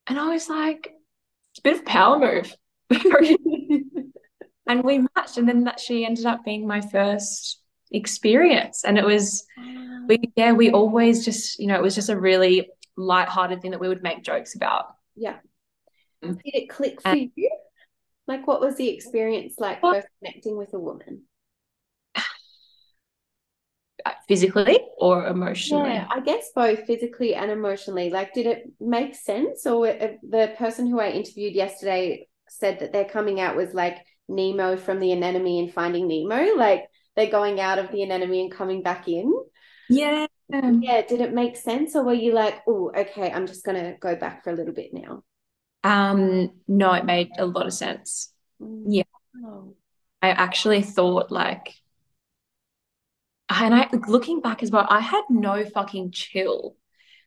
And 0.07 0.19
I 0.19 0.29
was 0.29 0.49
like, 0.49 0.91
it's 1.51 1.59
a 1.59 1.61
bit 1.61 1.75
of 1.75 1.81
a 1.81 1.83
power 1.83 2.17
move. 2.17 2.55
and 4.67 4.83
we 4.83 5.05
matched 5.15 5.37
and 5.37 5.47
then 5.47 5.65
that 5.65 5.79
she 5.79 6.05
ended 6.05 6.25
up 6.25 6.43
being 6.43 6.67
my 6.67 6.81
first 6.81 7.59
experience 7.91 8.83
and 8.85 8.97
it 8.97 9.03
was 9.03 9.45
we 10.07 10.17
yeah 10.37 10.53
we 10.53 10.71
always 10.71 11.25
just 11.25 11.59
you 11.59 11.67
know 11.67 11.75
it 11.75 11.81
was 11.81 11.93
just 11.93 12.09
a 12.09 12.17
really 12.17 12.69
light-hearted 12.97 13.61
thing 13.61 13.71
that 13.71 13.79
we 13.79 13.87
would 13.87 14.03
make 14.03 14.23
jokes 14.23 14.55
about 14.55 14.95
Yeah. 15.15 15.37
Mm. 16.23 16.41
Did 16.43 16.55
it 16.55 16.69
click 16.69 17.01
for 17.01 17.09
And- 17.09 17.31
you? 17.35 17.49
Like, 18.27 18.45
what 18.47 18.61
was 18.61 18.75
the 18.75 18.89
experience 18.89 19.55
like 19.57 19.81
Well- 19.81 19.95
first 19.95 20.07
connecting 20.19 20.55
with 20.57 20.73
a 20.73 20.79
woman? 20.79 21.23
uh, 24.05 24.11
physically 24.27 24.79
or 24.97 25.27
emotionally 25.27 25.89
Yeah, 25.91 26.07
I 26.09 26.21
guess 26.21 26.49
both 26.55 26.85
physically 26.85 27.35
and 27.35 27.51
emotionally. 27.51 28.09
Like, 28.09 28.33
did 28.33 28.45
it 28.47 28.71
make 28.79 29.15
sense? 29.15 29.65
Or 29.67 29.87
uh, 29.87 30.13
the 30.27 30.53
person 30.57 30.87
who 30.87 30.99
I 30.99 31.09
interviewed 31.09 31.53
yesterday 31.53 32.27
said 32.49 32.79
that 32.79 32.93
their 32.93 33.05
coming 33.05 33.39
out 33.39 33.55
was 33.55 33.73
like 33.73 33.97
Nemo 34.27 34.75
from 34.77 34.99
the 34.99 35.11
anemone 35.11 35.59
and 35.59 35.73
finding 35.73 36.07
Nemo. 36.07 36.55
Like, 36.55 36.85
they're 37.15 37.29
going 37.29 37.59
out 37.59 37.77
of 37.79 37.91
the 37.91 38.01
anemone 38.03 38.39
and 38.45 38.51
coming 38.51 38.81
back 38.81 39.07
in. 39.07 39.31
yeah 39.89 40.25
Yeah, 40.51 41.01
did 41.01 41.21
it 41.21 41.33
make 41.33 41.55
sense? 41.55 41.95
Or 41.95 42.03
were 42.03 42.13
you 42.13 42.33
like, 42.33 42.61
oh, 42.67 42.91
okay, 42.95 43.31
I'm 43.31 43.47
just 43.47 43.63
going 43.63 43.81
to 43.81 43.97
go 43.99 44.15
back 44.15 44.43
for 44.43 44.51
a 44.51 44.55
little 44.55 44.73
bit 44.73 44.93
now? 44.93 45.23
um 45.83 46.51
no 46.67 46.93
it 46.93 47.05
made 47.05 47.29
a 47.37 47.45
lot 47.45 47.65
of 47.65 47.73
sense 47.73 48.31
Yeah. 48.59 49.03
Oh. 49.43 49.75
I 50.21 50.29
actually 50.29 50.83
thought 50.83 51.31
like 51.31 51.73
and 53.49 53.73
I 53.73 53.89
looking 54.07 54.41
back 54.41 54.61
as 54.63 54.71
well 54.71 54.85
I 54.89 54.99
had 54.99 55.23
no 55.29 55.65
fucking 55.65 56.11
chill 56.11 56.75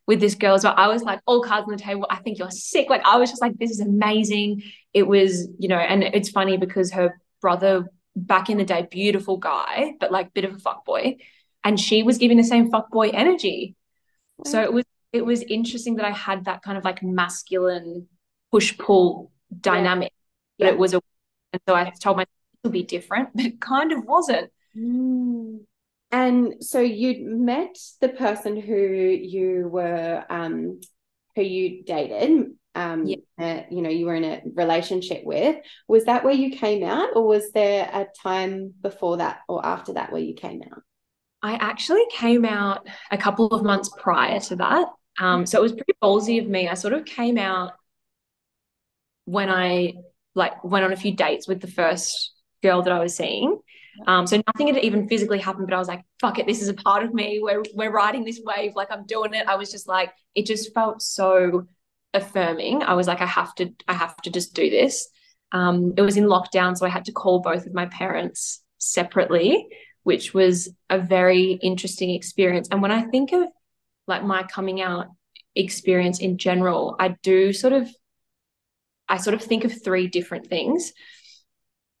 with 0.07 0.19
this 0.21 0.35
girl 0.35 0.55
as 0.55 0.63
well 0.63 0.73
I 0.77 0.87
was 0.87 1.03
like 1.03 1.19
all 1.25 1.41
cards 1.43 1.65
on 1.67 1.75
the 1.75 1.81
table 1.83 2.07
I 2.09 2.17
think 2.17 2.39
you're 2.39 2.51
sick 2.51 2.89
like 2.89 3.05
I 3.05 3.17
was 3.17 3.29
just 3.29 3.41
like 3.41 3.57
this 3.57 3.71
is 3.71 3.81
amazing 3.81 4.63
it 4.93 5.03
was 5.03 5.47
you 5.59 5.67
know 5.67 5.77
and 5.77 6.03
it's 6.03 6.29
funny 6.29 6.57
because 6.57 6.93
her 6.93 7.19
brother 7.41 7.85
back 8.15 8.49
in 8.49 8.57
the 8.57 8.63
day 8.63 8.87
beautiful 8.89 9.37
guy 9.37 9.93
but 9.99 10.11
like 10.11 10.33
bit 10.33 10.45
of 10.45 10.55
a 10.55 10.59
fuck 10.59 10.85
boy 10.85 11.17
and 11.65 11.79
she 11.79 12.03
was 12.03 12.17
giving 12.17 12.37
the 12.37 12.43
same 12.43 12.71
fuck 12.71 12.89
boy 12.91 13.09
energy 13.09 13.75
so 14.45 14.61
it 14.61 14.71
was 14.71 14.83
it 15.13 15.25
was 15.25 15.41
interesting 15.43 15.95
that 15.95 16.05
I 16.05 16.11
had 16.11 16.45
that 16.45 16.61
kind 16.61 16.77
of 16.77 16.83
like 16.83 17.01
masculine 17.03 18.07
push 18.51 18.77
pull 18.77 19.31
dynamic 19.61 20.11
but 20.59 20.65
Yeah. 20.65 20.71
it 20.73 20.77
was 20.77 20.93
a 20.93 21.01
and 21.53 21.61
so 21.67 21.75
I 21.75 21.91
told 22.01 22.17
myself 22.17 22.29
it'll 22.63 22.71
be 22.71 22.83
different 22.83 23.29
but 23.35 23.45
it 23.45 23.59
kind 23.61 23.91
of 23.91 24.05
wasn't 24.05 24.51
Mm. 24.77 25.59
And 26.11 26.55
so 26.59 26.79
you'd 26.81 27.23
met 27.25 27.75
the 28.01 28.09
person 28.09 28.59
who 28.59 28.75
you 28.75 29.69
were 29.77 30.23
um 30.29 30.81
who 31.35 31.41
you 31.41 31.83
dated 31.83 32.47
um 32.75 33.05
Yeah. 33.07 33.15
uh, 33.39 33.61
you 33.71 33.81
know 33.81 33.89
you 33.89 34.05
were 34.05 34.15
in 34.15 34.25
a 34.25 34.41
relationship 34.53 35.21
with 35.23 35.55
was 35.87 36.03
that 36.05 36.23
where 36.25 36.33
you 36.43 36.49
came 36.65 36.83
out 36.83 37.09
or 37.15 37.23
was 37.25 37.51
there 37.51 37.89
a 38.01 38.05
time 38.21 38.73
before 38.81 39.17
that 39.17 39.39
or 39.47 39.65
after 39.65 39.93
that 39.93 40.11
where 40.11 40.21
you 40.29 40.33
came 40.33 40.61
out 40.69 40.83
I 41.45 41.53
actually 41.53 42.05
came 42.11 42.43
out 42.43 42.87
a 43.11 43.17
couple 43.17 43.47
of 43.47 43.63
months 43.63 43.89
prior 43.99 44.39
to 44.39 44.55
that. 44.55 44.87
Um, 45.19 45.45
so 45.45 45.59
it 45.59 45.61
was 45.61 45.73
pretty 45.73 45.93
ballsy 46.01 46.41
of 46.41 46.47
me. 46.47 46.67
I 46.67 46.73
sort 46.73 46.93
of 46.93 47.05
came 47.05 47.37
out 47.37 47.73
when 49.25 49.49
I 49.49 49.93
like 50.33 50.63
went 50.63 50.85
on 50.85 50.91
a 50.91 50.95
few 50.95 51.15
dates 51.15 51.47
with 51.47 51.61
the 51.61 51.67
first 51.67 52.33
girl 52.63 52.81
that 52.81 52.91
I 52.91 52.99
was 52.99 53.15
seeing. 53.15 53.59
Um, 54.07 54.25
so 54.25 54.41
nothing 54.47 54.73
had 54.73 54.83
even 54.83 55.07
physically 55.07 55.39
happened, 55.39 55.67
but 55.67 55.75
I 55.75 55.79
was 55.79 55.87
like, 55.87 56.01
fuck 56.19 56.39
it, 56.39 56.47
this 56.47 56.61
is 56.63 56.67
a 56.67 56.73
part 56.73 57.03
of 57.03 57.13
me. 57.13 57.39
We're 57.41 57.63
we're 57.75 57.91
riding 57.91 58.25
this 58.25 58.41
wave, 58.43 58.75
like 58.75 58.91
I'm 58.91 59.05
doing 59.05 59.33
it. 59.35 59.47
I 59.47 59.55
was 59.55 59.71
just 59.71 59.87
like, 59.87 60.11
it 60.33 60.47
just 60.47 60.73
felt 60.73 61.01
so 61.01 61.67
affirming. 62.13 62.81
I 62.81 62.95
was 62.95 63.07
like, 63.07 63.21
I 63.21 63.27
have 63.27 63.53
to, 63.55 63.71
I 63.87 63.93
have 63.93 64.17
to 64.23 64.31
just 64.31 64.55
do 64.55 64.69
this. 64.69 65.07
Um, 65.51 65.93
it 65.95 66.01
was 66.01 66.17
in 66.17 66.25
lockdown, 66.25 66.75
so 66.75 66.85
I 66.85 66.89
had 66.89 67.05
to 67.05 67.11
call 67.11 67.39
both 67.39 67.67
of 67.67 67.73
my 67.73 67.85
parents 67.85 68.63
separately, 68.79 69.67
which 70.05 70.35
was 70.35 70.69
a 70.91 70.99
very 70.99 71.53
interesting 71.63 72.11
experience. 72.11 72.67
And 72.69 72.79
when 72.79 72.91
I 72.91 73.01
think 73.05 73.31
of 73.31 73.47
like 74.05 74.23
my 74.23 74.43
coming 74.43 74.79
out 74.79 75.07
experience 75.55 76.19
in 76.19 76.37
general, 76.37 76.95
I 76.99 77.15
do 77.23 77.51
sort 77.51 77.73
of, 77.73 77.89
I 79.09 79.17
sort 79.17 79.33
of 79.33 79.41
think 79.41 79.63
of 79.63 79.83
three 79.83 80.07
different 80.07 80.45
things. 80.45 80.93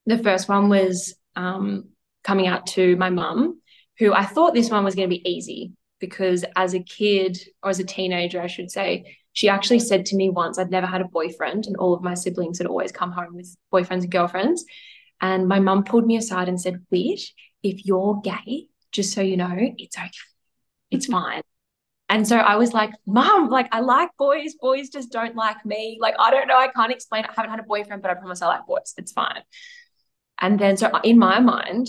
The 0.05 0.19
first 0.19 0.47
one 0.47 0.69
was 0.69 1.15
um, 1.35 1.89
coming 2.23 2.45
out 2.45 2.67
to 2.67 2.95
my 2.97 3.09
mum, 3.09 3.59
who 3.97 4.13
I 4.13 4.23
thought 4.23 4.53
this 4.53 4.69
one 4.69 4.83
was 4.83 4.93
going 4.93 5.09
to 5.09 5.15
be 5.15 5.27
easy 5.27 5.71
because 5.99 6.45
as 6.55 6.75
a 6.75 6.83
kid 6.83 7.39
or 7.63 7.71
as 7.71 7.79
a 7.79 7.83
teenager, 7.83 8.39
I 8.39 8.45
should 8.45 8.69
say, 8.69 9.17
she 9.33 9.49
actually 9.49 9.79
said 9.79 10.05
to 10.05 10.15
me 10.15 10.29
once, 10.29 10.59
I'd 10.59 10.69
never 10.69 10.85
had 10.85 11.01
a 11.01 11.07
boyfriend, 11.07 11.65
and 11.65 11.75
all 11.77 11.95
of 11.95 12.03
my 12.03 12.13
siblings 12.13 12.59
had 12.59 12.67
always 12.67 12.91
come 12.91 13.11
home 13.11 13.35
with 13.35 13.55
boyfriends 13.73 14.03
and 14.03 14.11
girlfriends. 14.11 14.63
And 15.21 15.47
my 15.47 15.59
mum 15.59 15.85
pulled 15.85 16.05
me 16.05 16.17
aside 16.17 16.47
and 16.49 16.61
said, 16.61 16.85
Whit, 16.91 17.19
if 17.65 17.85
you're 17.85 18.21
gay, 18.23 18.67
just 18.91 19.13
so 19.13 19.21
you 19.21 19.37
know, 19.37 19.55
it's 19.77 19.97
okay. 19.97 20.11
It's 20.91 21.07
fine. 21.07 21.41
And 22.07 22.27
so 22.27 22.37
I 22.37 22.55
was 22.57 22.73
like, 22.73 22.91
Mom, 23.07 23.49
like 23.49 23.67
I 23.71 23.79
like 23.79 24.09
boys. 24.17 24.53
Boys 24.61 24.89
just 24.89 25.11
don't 25.11 25.35
like 25.35 25.65
me. 25.65 25.97
Like, 25.99 26.13
I 26.19 26.29
don't 26.29 26.47
know. 26.47 26.57
I 26.57 26.67
can't 26.67 26.91
explain. 26.91 27.25
I 27.25 27.33
haven't 27.35 27.49
had 27.49 27.59
a 27.59 27.63
boyfriend, 27.63 28.03
but 28.03 28.11
I 28.11 28.13
promise 28.13 28.41
I 28.41 28.47
like 28.47 28.67
boys. 28.67 28.93
It's 28.97 29.11
fine. 29.11 29.41
And 30.39 30.59
then 30.59 30.77
so 30.77 30.91
in 31.03 31.17
my 31.17 31.39
mind, 31.39 31.87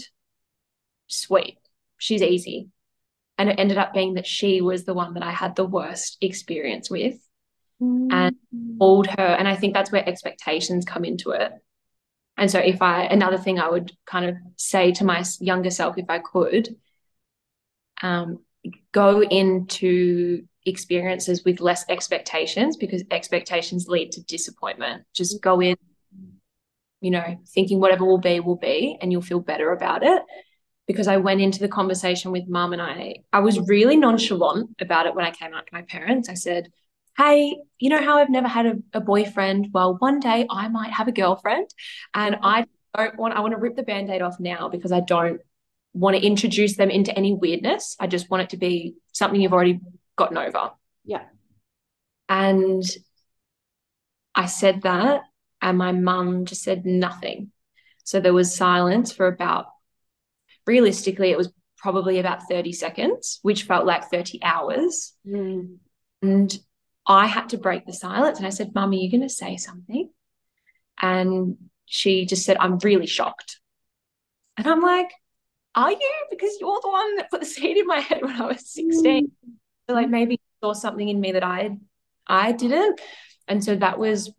sweet, 1.07 1.59
she's 1.99 2.23
easy. 2.23 2.71
And 3.37 3.51
it 3.51 3.61
ended 3.61 3.77
up 3.77 3.93
being 3.93 4.15
that 4.15 4.27
she 4.27 4.63
was 4.63 4.85
the 4.85 4.95
one 4.95 5.15
that 5.15 5.23
I 5.23 5.31
had 5.31 5.57
the 5.57 5.67
worst 5.67 6.17
experience 6.23 6.89
with 6.89 7.17
mm. 7.83 8.09
and 8.11 8.37
called 8.79 9.09
her. 9.09 9.23
And 9.23 9.47
I 9.47 9.55
think 9.55 9.75
that's 9.75 9.93
where 9.93 10.09
expectations 10.09 10.87
come 10.87 11.05
into 11.05 11.33
it. 11.33 11.53
And 12.37 12.51
so, 12.51 12.59
if 12.59 12.83
I, 12.83 13.05
another 13.05 13.39
thing 13.39 13.59
I 13.59 13.69
would 13.71 13.93
kind 14.07 14.27
of 14.27 14.37
say 14.57 14.93
to 14.93 15.05
my 15.05 15.25
younger 15.41 15.71
self, 15.71 15.97
if 15.99 16.07
I 16.09 16.19
could, 16.19 16.77
um, 18.03 18.41
go 18.93 19.23
into 19.23 20.43
experiences 20.67 21.45
with 21.45 21.61
less 21.61 21.85
expectations 21.89 22.77
because 22.77 23.05
expectations 23.11 23.89
lead 23.89 24.13
to 24.13 24.23
disappointment. 24.23 25.05
Just 25.15 25.41
go 25.41 25.61
in, 25.61 25.77
you 27.01 27.11
know, 27.11 27.39
thinking 27.49 27.81
whatever 27.81 28.05
will 28.05 28.19
be, 28.19 28.41
will 28.41 28.57
be, 28.57 28.99
and 29.01 29.13
you'll 29.13 29.23
feel 29.23 29.41
better 29.41 29.73
about 29.73 30.03
it. 30.03 30.23
Because 30.87 31.09
I 31.09 31.17
went 31.17 31.41
into 31.41 31.61
the 31.61 31.69
conversation 31.69 32.31
with 32.31 32.49
mum 32.49 32.73
and 32.73 32.83
I, 32.83 33.17
I 33.33 33.41
was 33.41 33.59
really 33.69 33.97
nonchalant 33.97 34.77
about 34.81 35.07
it 35.07 35.15
when 35.15 35.25
I 35.25 35.31
came 35.31 35.53
out 35.53 35.67
to 35.67 35.75
my 35.75 35.83
parents. 35.83 36.29
I 36.29 36.35
said, 36.35 36.71
hey, 37.17 37.57
you 37.79 37.91
know 37.91 38.03
how 38.03 38.19
I've 38.19 38.31
never 38.31 38.49
had 38.49 38.67
a, 38.67 38.75
a 38.95 39.01
boyfriend? 39.01 39.69
Well, 39.73 39.97
one 39.99 40.21
day 40.21 40.47
I 40.51 40.69
might 40.69 40.93
have 40.93 41.09
a 41.09 41.13
girlfriend. 41.13 41.69
And 42.15 42.37
I 42.43 42.67
don't 42.95 43.17
want, 43.17 43.35
I 43.35 43.41
want 43.41 43.53
to 43.53 43.61
rip 43.61 43.77
the 43.77 43.83
band 43.83 44.11
aid 44.11 44.23
off 44.23 44.39
now 44.39 44.69
because 44.69 44.93
I 44.93 45.01
don't 45.01 45.41
want 45.95 46.17
to 46.17 46.25
introduce 46.25 46.77
them 46.77 46.91
into 46.91 47.17
any 47.17 47.33
weirdness. 47.33 47.97
I 47.99 48.07
just 48.07 48.31
want 48.31 48.43
it 48.43 48.51
to 48.51 48.57
be 48.57 48.97
something 49.13 49.41
you've 49.41 49.53
already 49.53 49.81
gotten 50.17 50.37
over. 50.37 50.73
Yeah. 51.05 51.25
And 52.29 52.85
I 54.35 54.47
said 54.47 54.83
that, 54.83 55.23
and 55.63 55.79
my 55.79 55.93
mum 55.93 56.45
just 56.45 56.63
said 56.63 56.85
nothing. 56.85 57.51
So 58.05 58.21
there 58.21 58.35
was 58.35 58.55
silence 58.55 59.11
for 59.13 59.27
about, 59.27 59.67
realistically, 60.67 61.31
it 61.31 61.39
was 61.39 61.51
probably 61.79 62.19
about 62.19 62.49
30 62.49 62.73
seconds, 62.73 63.39
which 63.43 63.63
felt 63.63 63.87
like 63.87 64.11
30 64.11 64.43
hours. 64.43 65.15
Mm. 65.27 65.77
And 66.21 66.59
I 67.07 67.27
had 67.27 67.51
to 67.51 67.59
break 67.59 67.87
the 67.87 67.93
silence 67.93 68.39
and 68.39 68.47
I 68.47 68.51
said, 68.51 68.75
Mum, 68.75 68.91
are 68.91 68.95
you 68.95 69.11
going 69.11 69.23
to 69.23 69.29
say 69.29 69.57
something? 69.57 70.11
And 71.01 71.57
she 71.87 72.27
just 72.27 72.45
said, 72.45 72.57
I'm 72.59 72.79
really 72.79 73.07
shocked. 73.07 73.61
And 74.57 74.67
I'm 74.67 74.81
like, 74.81 75.11
Are 75.75 75.93
you? 75.93 76.27
Because 76.31 76.57
you're 76.61 76.81
the 76.83 76.91
one 76.91 77.17
that 77.17 77.31
put 77.31 77.41
the 77.41 77.47
seed 77.47 77.77
in 77.77 77.87
my 77.87 78.01
head 78.01 78.23
when 78.23 78.41
I 78.41 78.47
was 78.47 78.73
16. 78.73 79.27
Mm. 79.27 79.31
So 79.89 79.95
like 79.95 80.09
maybe 80.09 80.35
you 80.35 80.39
saw 80.67 80.73
something 80.73 81.09
in 81.09 81.21
me 81.21 81.33
that 81.33 81.45
I 81.45 81.77
I 82.27 82.53
didn't. 82.53 83.01
And 83.47 83.63
so 83.63 83.77
that 83.77 83.99
was 83.99 84.33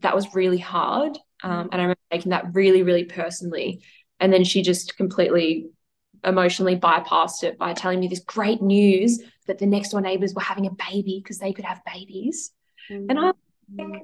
that 0.00 0.14
was 0.14 0.34
really 0.34 0.58
hard. 0.58 1.18
Um, 1.42 1.68
and 1.70 1.74
I 1.74 1.84
remember 1.84 2.00
taking 2.10 2.30
that 2.30 2.54
really, 2.54 2.82
really 2.82 3.04
personally. 3.04 3.82
And 4.18 4.32
then 4.32 4.44
she 4.44 4.62
just 4.62 4.96
completely 4.96 5.66
emotionally 6.24 6.76
bypassed 6.76 7.42
it 7.42 7.58
by 7.58 7.74
telling 7.74 8.00
me 8.00 8.08
this 8.08 8.20
great 8.20 8.62
news 8.62 9.20
that 9.46 9.58
the 9.58 9.66
next 9.66 9.90
door 9.90 10.00
neighbors 10.00 10.34
were 10.34 10.42
having 10.42 10.66
a 10.66 10.90
baby 10.90 11.20
because 11.22 11.38
they 11.38 11.52
could 11.52 11.64
have 11.64 11.80
babies. 11.84 12.52
Mm. 12.90 13.06
And 13.10 13.18
I 13.18 13.32
think 13.76 14.02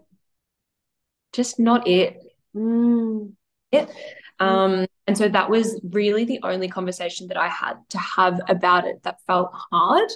just 1.33 1.59
not 1.59 1.87
it. 1.87 2.22
Mm. 2.55 3.33
It. 3.72 3.90
Um, 4.38 4.87
and 5.07 5.16
so 5.18 5.29
that 5.29 5.50
was 5.50 5.81
really 5.83 6.24
the 6.24 6.40
only 6.42 6.68
conversation 6.68 7.29
that 7.29 7.37
I 7.37 7.48
had 7.48 7.74
to 7.90 7.98
have 7.98 8.40
about 8.48 8.87
it 8.87 9.03
that 9.03 9.20
felt 9.26 9.50
hard. 9.53 10.09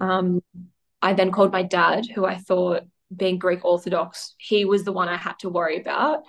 Um, 0.00 0.42
I 1.02 1.12
then 1.12 1.30
called 1.30 1.52
my 1.52 1.62
dad, 1.62 2.06
who 2.06 2.24
I 2.24 2.36
thought, 2.36 2.84
being 3.14 3.38
Greek 3.38 3.64
Orthodox, 3.64 4.34
he 4.38 4.64
was 4.64 4.82
the 4.82 4.92
one 4.92 5.08
I 5.08 5.16
had 5.16 5.38
to 5.40 5.48
worry 5.48 5.80
about. 5.80 6.24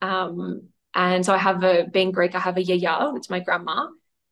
Um, 0.00 0.68
and 0.94 1.26
so 1.26 1.34
I 1.34 1.38
have 1.38 1.64
a, 1.64 1.84
being 1.84 2.12
Greek, 2.12 2.34
I 2.34 2.38
have 2.38 2.56
a 2.56 2.62
yaya, 2.62 3.12
it's 3.16 3.28
my 3.28 3.40
grandma. 3.40 3.88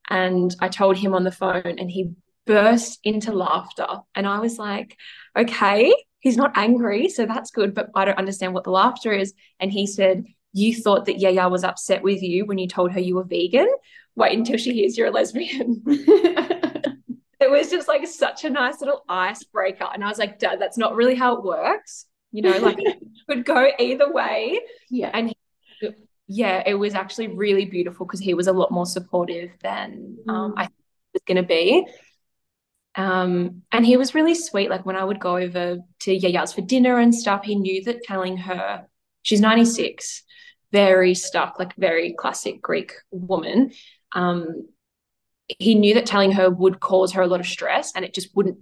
And 0.09 0.55
I 0.61 0.69
told 0.69 0.97
him 0.97 1.15
on 1.15 1.25
the 1.25 1.33
phone, 1.33 1.79
and 1.79 1.91
he 1.91 2.13
burst 2.47 3.01
into 3.05 3.33
laughter. 3.33 3.87
And 4.15 4.27
I 4.27 4.41
was 4.41 4.59
like, 4.59 4.97
okay, 5.37 5.93
he's 6.21 6.37
not 6.37 6.57
angry. 6.57 7.09
So 7.09 7.27
that's 7.27 7.51
good. 7.51 7.75
But 7.75 7.91
I 7.95 8.05
don't 8.07 8.19
understand 8.19 8.55
what 8.55 8.65
the 8.65 8.71
laughter 8.71 9.13
is. 9.13 9.35
And 9.61 9.71
he 9.71 9.87
said, 9.87 10.25
You 10.53 10.75
thought 10.75 11.07
that 11.07 11.19
Yaya 11.19 11.49
was 11.49 11.65
upset 11.65 12.03
with 12.03 12.23
you 12.23 12.47
when 12.47 12.59
you 12.59 12.69
told 12.69 12.93
her 12.93 13.01
you 13.01 13.17
were 13.17 13.25
vegan. 13.25 13.69
Wait 14.15 14.37
until 14.37 14.59
she 14.59 14.73
hears 14.73 14.97
you're 14.97 15.09
a 15.09 15.11
lesbian. 15.11 15.83
it 15.87 17.51
was 17.51 17.71
just 17.71 17.89
like 17.89 18.07
such 18.07 18.45
a 18.45 18.51
nice 18.51 18.81
little 18.81 19.05
icebreaker. 19.09 19.89
And 19.93 20.05
I 20.05 20.09
was 20.09 20.19
like, 20.19 20.39
Dad, 20.39 20.61
that's 20.61 20.79
not 20.79 20.95
really 20.95 21.15
how 21.15 21.37
it 21.37 21.45
works. 21.45 22.07
You 22.31 22.43
know, 22.43 22.57
like 22.59 22.77
it 22.79 22.99
could 23.29 23.45
go 23.45 23.69
either 23.79 24.13
way. 24.13 24.61
Yeah. 24.91 25.11
And 25.13 25.29
he, 25.29 25.37
yeah, 26.29 26.63
it 26.65 26.75
was 26.75 26.95
actually 26.95 27.29
really 27.29 27.65
beautiful 27.65 28.07
because 28.07 28.21
he 28.21 28.35
was 28.35 28.47
a 28.47 28.53
lot 28.53 28.71
more 28.71 28.87
supportive 28.87 29.51
than 29.63 30.19
um, 30.29 30.53
mm. 30.53 30.55
I 30.57 30.69
was 31.13 31.23
going 31.27 31.37
to 31.37 31.43
be. 31.43 31.87
Um, 32.95 33.63
and 33.73 33.87
he 33.87 33.97
was 33.97 34.15
really 34.15 34.35
sweet. 34.35 34.71
Like 34.71 34.85
when 34.85 34.97
I 34.97 35.05
would 35.05 35.19
go 35.19 35.37
over 35.37 35.79
to 36.01 36.19
Yaya's 36.19 36.53
for 36.53 36.61
dinner 36.61 36.99
and 36.99 37.15
stuff, 37.15 37.45
he 37.45 37.55
knew 37.55 37.83
that 37.85 38.03
telling 38.03 38.37
her 38.37 38.87
she's 39.23 39.41
96, 39.41 40.23
very 40.73 41.15
stuck, 41.15 41.59
like 41.59 41.75
very 41.77 42.13
classic 42.13 42.61
Greek 42.61 42.93
woman. 43.11 43.73
Um, 44.13 44.69
he 45.59 45.75
knew 45.75 45.95
that 45.95 46.07
telling 46.07 46.33
her 46.33 46.51
would 46.51 46.81
cause 46.81 47.13
her 47.13 47.23
a 47.23 47.27
lot 47.27 47.41
of 47.41 47.47
stress 47.47 47.93
and 47.95 48.05
it 48.05 48.15
just 48.15 48.35
wouldn't 48.35 48.59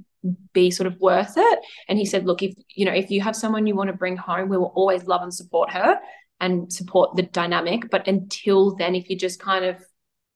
be 0.52 0.70
sort 0.70 0.86
of 0.86 1.00
worth 1.00 1.34
it. 1.36 1.58
And 1.88 1.98
he 1.98 2.04
said, 2.04 2.26
look, 2.26 2.42
if 2.42 2.54
you 2.74 2.84
know, 2.84 2.92
if 2.92 3.10
you 3.10 3.20
have 3.20 3.36
someone 3.36 3.66
you 3.66 3.74
want 3.74 3.88
to 3.88 3.96
bring 3.96 4.16
home, 4.16 4.48
we 4.48 4.56
will 4.56 4.72
always 4.74 5.04
love 5.04 5.22
and 5.22 5.32
support 5.32 5.70
her 5.70 5.98
and 6.40 6.72
support 6.72 7.16
the 7.16 7.22
dynamic. 7.22 7.90
But 7.90 8.08
until 8.08 8.74
then, 8.76 8.94
if 8.94 9.08
you're 9.08 9.18
just 9.18 9.40
kind 9.40 9.64
of 9.64 9.82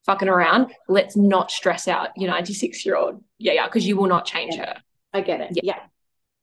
fucking 0.07 0.29
around, 0.29 0.73
let's 0.89 1.17
not 1.17 1.51
stress 1.51 1.89
out 1.89 2.11
your 2.17 2.31
96 2.31 2.85
year 2.85 2.97
old. 2.97 3.23
Yeah, 3.45 3.53
yeah, 3.53 3.67
because 3.67 3.87
you 3.87 3.97
will 3.97 4.09
not 4.09 4.25
change 4.25 4.57
her. 4.57 4.77
I 5.13 5.21
get 5.21 5.43
it. 5.43 5.51
Yeah. 5.53 5.61
yeah. 5.65 5.81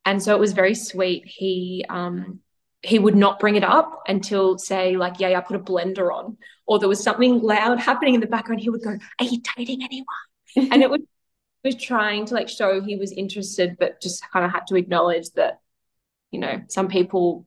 And 0.05 0.21
so 0.21 0.35
it 0.35 0.39
was 0.39 0.53
very 0.53 0.75
sweet. 0.75 1.25
He 1.25 1.83
um 1.89 2.39
he 2.83 2.99
would 2.99 3.15
not 3.15 3.39
bring 3.39 3.55
it 3.55 3.63
up 3.63 4.03
until 4.07 4.57
say 4.59 4.97
like 4.97 5.19
yeah, 5.19 5.29
yeah 5.29 5.39
I 5.39 5.41
put 5.41 5.55
a 5.55 5.59
blender 5.59 6.13
on 6.13 6.37
or 6.67 6.77
there 6.77 6.87
was 6.87 7.03
something 7.03 7.41
loud 7.41 7.79
happening 7.79 8.13
in 8.13 8.21
the 8.21 8.27
background 8.27 8.61
he 8.61 8.69
would 8.69 8.83
go 8.83 8.97
are 9.19 9.25
you 9.25 9.41
dating 9.55 9.83
anyone 9.83 10.05
and 10.71 10.81
it 10.81 10.89
was 10.89 11.01
was 11.63 11.75
trying 11.75 12.25
to 12.25 12.33
like 12.33 12.49
show 12.49 12.81
he 12.81 12.95
was 12.95 13.11
interested 13.11 13.77
but 13.79 14.01
just 14.01 14.23
kind 14.31 14.45
of 14.45 14.51
had 14.51 14.65
to 14.67 14.75
acknowledge 14.75 15.29
that 15.31 15.59
you 16.31 16.39
know 16.39 16.61
some 16.69 16.87
people 16.87 17.45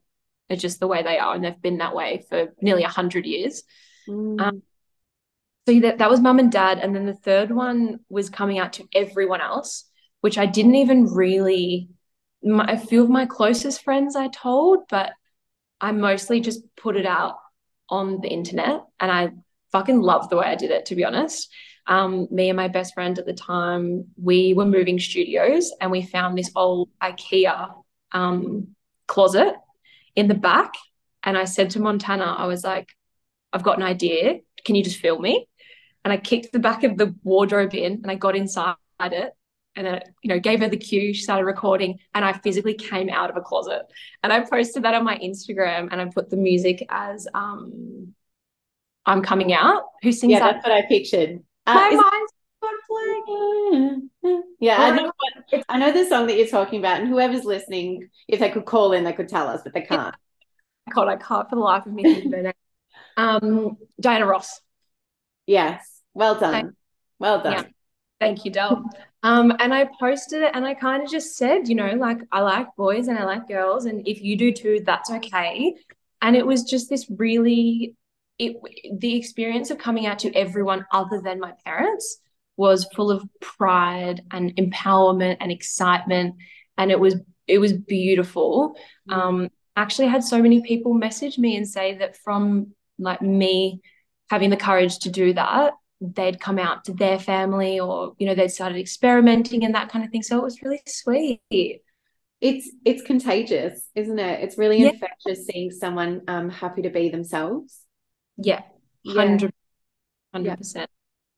are 0.51 0.57
just 0.57 0.79
the 0.79 0.87
way 0.87 1.03
they 1.03 1.19
are 1.19 1.35
and 1.35 1.45
they've 1.45 1.63
been 1.63 1.79
that 1.79 1.97
way 1.97 2.25
for 2.29 2.55
nearly 2.61 2.85
a 2.85 2.89
hundred 2.89 3.27
years 3.27 3.65
mm. 4.09 4.41
um, 4.41 4.63
so 5.67 5.81
that, 5.81 5.99
that 5.99 6.11
was 6.11 6.21
mum 6.21 6.39
and 6.39 6.53
dad. 6.53 6.79
And 6.79 6.95
then 6.95 7.07
the 7.07 7.15
third 7.15 7.51
one 7.51 8.01
was 8.09 8.31
coming 8.31 8.59
out 8.59 8.75
to 8.75 8.89
everyone 8.95 9.41
else, 9.41 9.85
which 10.21 10.39
I 10.39 10.47
didn't 10.47 10.75
even 10.77 11.07
really, 11.07 11.89
my, 12.43 12.67
a 12.71 12.79
few 12.79 13.03
of 13.03 13.09
my 13.09 13.27
closest 13.27 13.83
friends 13.83 14.17
I 14.17 14.29
told, 14.29 14.81
but 14.91 15.13
I 15.81 15.93
mostly 15.93 16.41
just 16.41 16.63
put 16.77 16.97
it 16.97 17.07
out 17.07 17.37
on 17.89 18.21
the 18.21 18.29
internet. 18.29 18.83
And 19.01 19.11
I 19.11 19.31
fucking 19.73 20.01
loved 20.01 20.31
the 20.31 20.37
way 20.37 20.47
I 20.47 20.55
did 20.55 20.71
it, 20.71 20.87
to 20.87 20.95
be 20.95 21.05
honest. 21.05 21.51
Um, 21.87 22.29
me 22.31 22.49
and 22.49 22.57
my 22.57 22.69
best 22.69 22.95
friend 22.95 23.19
at 23.19 23.27
the 23.27 23.35
time, 23.35 24.07
we 24.17 24.55
were 24.55 24.65
moving 24.65 24.99
studios 24.99 25.73
and 25.81 25.91
we 25.91 26.03
found 26.03 26.37
this 26.37 26.51
old 26.57 26.89
IKEA 27.03 27.75
um, 28.13 28.69
closet 29.07 29.55
in 30.17 30.29
the 30.29 30.35
back 30.35 30.73
And 31.23 31.37
I 31.37 31.45
said 31.45 31.71
to 31.71 31.81
Montana, 31.81 32.25
I 32.25 32.47
was 32.47 32.65
like, 32.65 32.89
I've 33.53 33.63
got 33.63 33.79
an 33.79 33.83
idea. 33.83 34.41
Can 34.65 34.75
you 34.75 34.85
just 34.85 34.99
film 34.99 35.23
me? 35.23 35.49
And 36.05 36.13
I 36.13 36.19
kicked 36.19 36.53
the 36.53 36.59
back 36.59 36.85
of 36.85 36.99
the 36.99 37.15
wardrobe 37.23 37.75
in 37.75 37.95
and 38.03 38.11
I 38.11 38.15
got 38.15 38.37
inside 38.37 38.77
it 39.01 39.33
and 39.77 39.87
then 39.87 40.01
you 40.23 40.29
know 40.29 40.39
gave 40.39 40.61
her 40.61 40.69
the 40.69 40.77
cue 40.77 41.13
she 41.13 41.23
started 41.23 41.45
recording 41.45 41.99
and 42.15 42.25
i 42.25 42.33
physically 42.33 42.75
came 42.75 43.09
out 43.09 43.31
of 43.31 43.37
a 43.37 43.41
closet 43.41 43.83
and 44.23 44.33
i 44.33 44.41
posted 44.41 44.83
that 44.85 44.95
on 44.95 45.05
my 45.05 45.19
instagram 45.19 45.89
and 45.91 46.01
i 46.01 46.05
put 46.07 46.31
the 46.31 46.37
music 46.37 46.85
as 46.89 47.27
um 47.35 48.15
i'm 49.07 49.23
coming 49.23 49.53
out 49.53 49.85
who 50.03 50.13
sings 50.13 50.33
yeah 50.33 50.41
that? 50.41 50.55
that's 50.55 50.67
what 50.67 50.73
i 50.73 50.83
pictured 50.87 51.43
uh, 51.67 51.75
my 51.75 51.91
mind's 51.91 52.33
yeah, 54.59 54.81
I 54.81 54.91
know, 54.91 55.13
what, 55.17 55.65
I 55.69 55.79
know 55.79 55.93
the 55.93 56.09
song 56.09 56.27
that 56.29 56.39
you're 56.39 56.47
talking 56.47 56.79
about, 56.79 57.01
and 57.01 57.09
whoever's 57.09 57.45
listening, 57.45 58.09
if 58.27 58.41
they 58.41 58.49
could 58.49 58.65
call 58.65 58.93
in, 58.93 59.05
they 59.05 59.13
could 59.13 59.29
tell 59.29 59.49
us, 59.49 59.61
but 59.63 59.75
they 59.75 59.83
can't. 59.83 60.15
God, 60.91 61.09
I 61.09 61.17
can't 61.17 61.49
for 61.51 61.57
the 61.57 61.61
life 61.61 61.85
of 61.85 61.93
me. 61.93 62.53
Um, 63.19 63.77
Diana 64.01 64.27
Ross. 64.27 64.61
Yes, 65.47 65.94
well 66.15 66.39
done, 66.39 66.75
well 67.19 67.43
done. 67.43 67.53
Yeah. 67.53 67.65
Thank 68.21 68.45
you, 68.45 68.51
Del. 68.51 68.89
Um, 69.23 69.55
and 69.59 69.75
I 69.75 69.89
posted 69.99 70.43
it, 70.43 70.53
and 70.55 70.65
I 70.65 70.75
kind 70.75 71.03
of 71.03 71.11
just 71.11 71.37
said, 71.37 71.69
you 71.69 71.75
know, 71.75 71.93
like 71.95 72.19
I 72.31 72.41
like 72.41 72.69
boys 72.77 73.09
and 73.09 73.19
I 73.19 73.25
like 73.25 73.49
girls, 73.49 73.87
and 73.87 74.07
if 74.07 74.23
you 74.23 74.37
do 74.37 74.53
too, 74.53 74.81
that's 74.85 75.11
okay. 75.11 75.75
And 76.23 76.37
it 76.37 76.47
was 76.47 76.63
just 76.63 76.89
this 76.89 77.07
really, 77.11 77.95
it 78.39 78.57
the 78.99 79.17
experience 79.17 79.71
of 79.71 79.79
coming 79.79 80.07
out 80.07 80.21
to 80.21 80.35
everyone 80.35 80.87
other 80.93 81.21
than 81.23 81.41
my 81.41 81.53
parents 81.65 82.21
was 82.57 82.87
full 82.95 83.11
of 83.11 83.25
pride 83.41 84.23
and 84.31 84.55
empowerment 84.57 85.39
and 85.41 85.51
excitement 85.51 86.37
and 86.79 86.91
it 86.91 86.99
was 86.99 87.17
it 87.47 87.59
was 87.59 87.73
beautiful 87.73 88.77
mm. 89.09 89.15
um 89.15 89.49
actually 89.77 90.07
had 90.07 90.23
so 90.23 90.41
many 90.41 90.63
people 90.63 90.95
message 90.95 91.37
me 91.37 91.57
and 91.57 91.69
say 91.69 91.99
that 91.99 92.17
from 92.17 92.73
like 92.99 93.21
me 93.21 93.81
having 94.31 94.51
the 94.51 94.57
courage 94.57 95.01
to 95.01 95.11
do 95.11 95.33
that 95.33 95.73
they'd 96.01 96.41
come 96.41 96.59
out 96.59 96.85
to 96.85 96.93
their 96.93 97.19
family 97.19 97.81
or 97.81 98.15
you 98.19 98.27
know 98.27 98.35
they'd 98.35 98.49
started 98.49 98.79
experimenting 98.79 99.65
and 99.65 99.75
that 99.75 99.89
kind 99.89 100.05
of 100.05 100.11
thing. 100.11 100.23
So 100.23 100.39
it 100.39 100.45
was 100.45 100.63
really 100.63 100.83
sweet. 100.87 101.41
It's 102.41 102.71
it's 102.85 103.03
contagious 103.03 103.89
isn't 103.95 104.19
it? 104.19 104.41
It's 104.43 104.59
really 104.59 104.83
yeah. 104.83 104.91
infectious 104.91 105.47
seeing 105.47 105.71
someone 105.71 106.23
um 106.29 106.51
happy 106.51 106.83
to 106.83 106.91
be 106.91 107.09
themselves. 107.09 107.81
Yeah. 108.37 108.63
100 109.05 109.53
100 110.33 110.57
percent. 110.57 110.91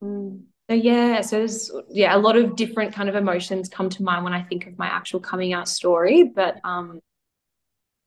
Mm. 0.02 0.42
So 0.68 0.74
yeah, 0.74 1.20
so 1.20 1.36
there's 1.38 1.70
yeah, 1.90 2.16
a 2.16 2.18
lot 2.18 2.36
of 2.36 2.56
different 2.56 2.92
kind 2.92 3.08
of 3.08 3.14
emotions 3.14 3.68
come 3.68 3.88
to 3.90 4.02
mind 4.02 4.24
when 4.24 4.32
I 4.32 4.42
think 4.42 4.66
of 4.66 4.76
my 4.78 4.86
actual 4.86 5.20
coming 5.20 5.52
out 5.52 5.68
story. 5.68 6.24
But 6.24 6.56
um 6.64 7.00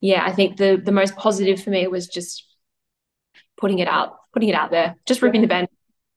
yeah, 0.01 0.25
I 0.25 0.33
think 0.33 0.57
the 0.57 0.81
the 0.83 0.91
most 0.91 1.15
positive 1.15 1.62
for 1.62 1.69
me 1.69 1.88
was 1.88 2.07
just 2.07 2.45
putting 3.57 3.79
it 3.79 3.88
out, 3.88 4.15
putting 4.33 4.49
it 4.49 4.55
out 4.55 4.71
there, 4.71 4.95
just 5.05 5.21
ripping 5.21 5.41
the 5.41 5.47
band 5.47 5.67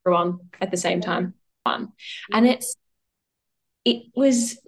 everyone 0.04 0.38
at 0.60 0.70
the 0.70 0.76
same 0.76 1.00
time. 1.00 1.34
Fun. 1.64 1.92
And 2.32 2.46
it's 2.46 2.76
it 3.84 4.04
was 4.14 4.58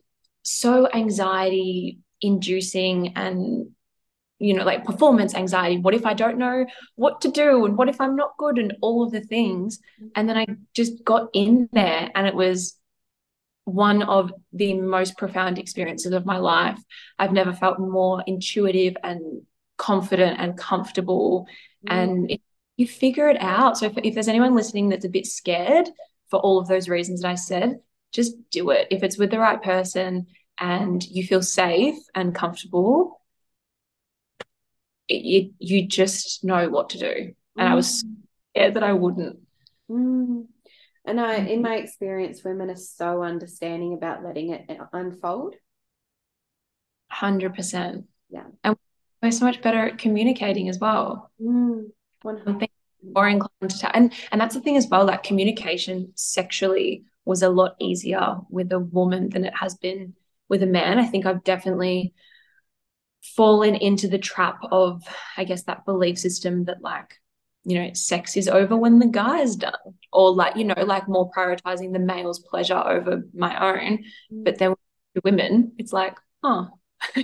so 0.43 0.89
anxiety 0.93 1.99
inducing 2.21 3.17
and 3.17 3.71
you 4.39 4.53
know, 4.55 4.65
like 4.65 4.85
performance 4.85 5.35
anxiety. 5.35 5.79
What 5.79 5.95
if 5.95 6.05
I 6.05 6.13
don't 6.13 6.39
know 6.39 6.67
what 6.97 7.21
to 7.23 7.31
do? 7.31 7.65
And 7.65 7.79
what 7.79 7.89
if 7.89 8.01
I'm 8.01 8.17
not 8.17 8.37
good? 8.37 8.59
And 8.59 8.75
all 8.83 9.05
of 9.05 9.13
the 9.13 9.21
things. 9.21 9.79
And 10.17 10.29
then 10.29 10.37
I 10.37 10.47
just 10.75 11.05
got 11.05 11.29
in 11.33 11.69
there 11.73 12.11
and 12.15 12.27
it 12.27 12.35
was 12.35 12.77
one 13.65 14.03
of 14.03 14.33
the 14.53 14.75
most 14.75 15.17
profound 15.17 15.59
experiences 15.59 16.13
of 16.13 16.27
my 16.27 16.37
life. 16.37 16.79
I've 17.19 17.33
never 17.33 17.53
felt 17.53 17.79
more 17.79 18.23
intuitive 18.27 18.97
and 19.03 19.43
confident 19.79 20.39
and 20.39 20.59
comfortable. 20.59 21.47
Mm. 21.89 21.93
And 21.93 22.31
it, 22.33 22.43
you 22.77 22.87
figure 22.87 23.29
it 23.29 23.41
out. 23.41 23.79
So 23.79 23.87
if, 23.87 23.93
if 23.99 24.15
there's 24.15 24.29
anyone 24.29 24.55
listening 24.55 24.89
that's 24.89 25.05
a 25.05 25.11
bit 25.11 25.27
scared 25.27 25.89
for 26.29 26.41
all 26.41 26.59
of 26.59 26.69
those 26.69 26.89
reasons 26.89 27.23
that 27.23 27.29
I 27.29 27.35
said, 27.35 27.81
just 28.13 28.35
do 28.51 28.71
it. 28.71 28.89
If 28.91 29.03
it's 29.03 29.19
with 29.19 29.31
the 29.31 29.39
right 29.39 29.63
person 29.63 30.27
and 30.59 31.05
you 31.05 31.25
feel 31.25 31.43
safe 31.43 31.97
and 32.15 32.35
comfortable, 32.35 33.21
it, 35.09 35.53
you 35.59 35.87
just 35.87 36.45
know 36.45 36.69
what 36.69 36.91
to 36.91 36.99
do. 36.99 37.35
And 37.57 37.69
mm. 37.69 37.71
I 37.71 37.75
was 37.75 38.03
mm. 38.03 38.15
scared 38.53 38.75
that 38.75 38.83
I 38.83 38.93
wouldn't. 38.93 39.39
Mm. 39.91 40.47
And 41.05 41.21
I, 41.21 41.37
in 41.37 41.61
my 41.61 41.77
experience, 41.77 42.43
women 42.45 42.71
are 42.71 42.77
so 42.77 43.23
understanding 43.23 43.93
about 43.93 44.25
letting 44.25 44.51
it 44.51 44.79
unfold. 44.93 45.55
100%. 47.13 48.05
Yeah. 48.31 48.45
And 48.63 48.77
we're 49.23 49.31
so 49.31 49.45
much 49.45 49.61
better 49.61 49.87
at 49.87 49.99
communicating 49.99 50.69
as 50.69 50.79
well. 50.79 51.31
Mm. 51.41 51.91
More 53.13 53.29
inclined 53.29 53.71
to, 53.81 53.97
and, 53.97 54.13
and 54.33 54.41
that's 54.41 54.55
the 54.55 54.61
thing 54.61 54.77
as 54.77 54.89
well, 54.89 55.05
like 55.05 55.23
communication 55.23 56.13
sexually 56.15 57.05
was 57.25 57.43
a 57.43 57.49
lot 57.49 57.77
easier 57.79 58.39
with 58.51 58.73
a 58.73 58.79
woman 58.79 59.31
than 59.31 59.45
it 59.45 59.55
has 59.55 59.75
been 59.75 60.15
with 60.49 60.63
a 60.63 60.67
man. 60.67 60.99
I 60.99 61.07
think 61.07 61.27
I've 61.27 61.45
definitely 61.45 62.15
fallen 63.23 63.75
into 63.75 64.09
the 64.09 64.19
trap 64.19 64.59
of, 64.71 65.03
I 65.37 65.45
guess, 65.45 65.65
that 65.65 65.85
belief 65.85 66.19
system 66.19 66.65
that 66.65 66.83
like, 66.83 67.19
you 67.65 67.79
know, 67.79 67.93
sex 67.95 68.37
is 68.37 68.49
over 68.49 68.77
when 68.77 68.99
the 68.99 69.07
guy 69.07 69.41
is 69.41 69.57
done, 69.57 69.73
or 70.13 70.35
like, 70.35 70.57
you 70.57 70.65
know, 70.65 70.75
like 70.85 71.09
more 71.09 71.31
prioritizing 71.31 71.93
the 71.93 71.99
male's 71.99 72.39
pleasure 72.39 72.77
over 72.77 73.23
my 73.35 73.59
own. 73.59 74.05
Mm. 74.33 74.45
But 74.45 74.59
then 74.59 74.75
with 75.15 75.25
women, 75.25 75.73
it's 75.79 75.93
like, 75.93 76.17
oh, 76.43 76.69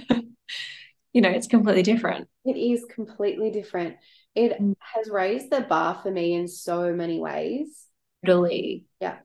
you 1.13 1.21
know, 1.21 1.29
it's 1.29 1.47
completely 1.47 1.83
different. 1.83 2.29
It 2.47 2.57
is 2.57 2.87
completely 2.87 3.51
different. 3.51 3.97
It 4.35 4.61
mm. 4.61 4.75
has 4.81 5.09
raised 5.09 5.51
the 5.51 5.63
bar 5.63 6.01
for 6.03 6.11
me 6.11 6.35
in 6.35 6.49
so 6.49 6.93
many 6.93 7.19
ways. 7.21 7.87
Totally. 8.25 8.87
Yeah. 9.01 9.19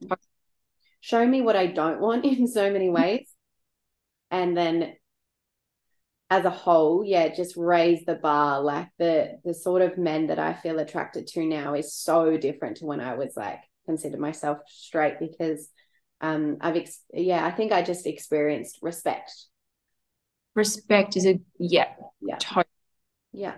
Show 1.02 1.26
me 1.26 1.42
what 1.42 1.56
I 1.56 1.68
don't 1.68 2.00
want 2.00 2.26
in 2.26 2.48
so 2.48 2.72
many 2.72 2.90
ways. 2.90 3.28
And 4.32 4.58
then 4.58 4.94
as 6.30 6.46
a 6.46 6.50
whole, 6.50 7.04
yeah, 7.06 7.34
just 7.34 7.56
raise 7.56 8.04
the 8.06 8.16
bar. 8.16 8.62
Like 8.62 8.90
the 8.98 9.40
the 9.44 9.54
sort 9.54 9.82
of 9.82 9.98
men 9.98 10.28
that 10.28 10.40
I 10.40 10.54
feel 10.54 10.80
attracted 10.80 11.28
to 11.28 11.46
now 11.46 11.76
is 11.76 11.94
so 11.94 12.38
different 12.38 12.78
to 12.78 12.86
when 12.86 13.00
I 13.00 13.16
was 13.16 13.34
like 13.36 13.60
considered 13.86 14.20
myself 14.20 14.58
straight 14.68 15.20
because 15.20 15.70
um 16.22 16.58
I've 16.62 16.76
ex- 16.76 17.04
yeah, 17.14 17.46
I 17.46 17.52
think 17.52 17.72
I 17.72 17.84
just 17.84 18.08
experienced 18.08 18.80
respect. 18.82 19.32
Respect 20.56 21.16
is 21.16 21.28
a 21.28 21.40
yeah, 21.60 21.94
yeah, 22.22 22.38
totally. 22.40 22.66
yeah, 23.32 23.56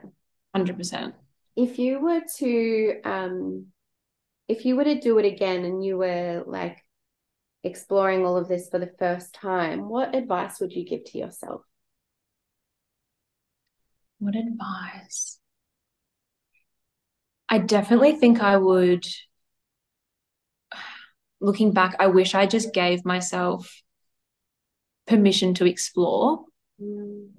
hundred 0.53 0.77
percent. 0.77 1.15
If 1.57 1.79
you 1.79 1.99
were 1.99 2.21
to 2.37 3.01
um, 3.03 3.67
if 4.47 4.63
you 4.63 4.75
were 4.75 4.83
to 4.83 4.99
do 4.99 5.17
it 5.17 5.25
again 5.25 5.65
and 5.65 5.83
you 5.83 5.97
were 5.97 6.43
like 6.45 6.77
exploring 7.63 8.25
all 8.25 8.37
of 8.37 8.47
this 8.47 8.69
for 8.69 8.79
the 8.79 8.93
first 8.99 9.33
time, 9.33 9.89
what 9.89 10.15
advice 10.15 10.59
would 10.59 10.71
you 10.71 10.85
give 10.85 11.03
to 11.05 11.17
yourself? 11.17 11.61
What 14.19 14.35
advice? 14.35 15.39
I 17.49 17.59
definitely 17.59 18.15
think 18.15 18.41
I 18.41 18.57
would, 18.57 19.05
looking 21.41 21.71
back, 21.71 21.95
I 21.99 22.07
wish 22.07 22.35
I 22.35 22.45
just 22.45 22.73
gave 22.73 23.03
myself 23.03 23.81
permission 25.07 25.53
to 25.55 25.65
explore. 25.65 26.45
Mm. 26.81 27.29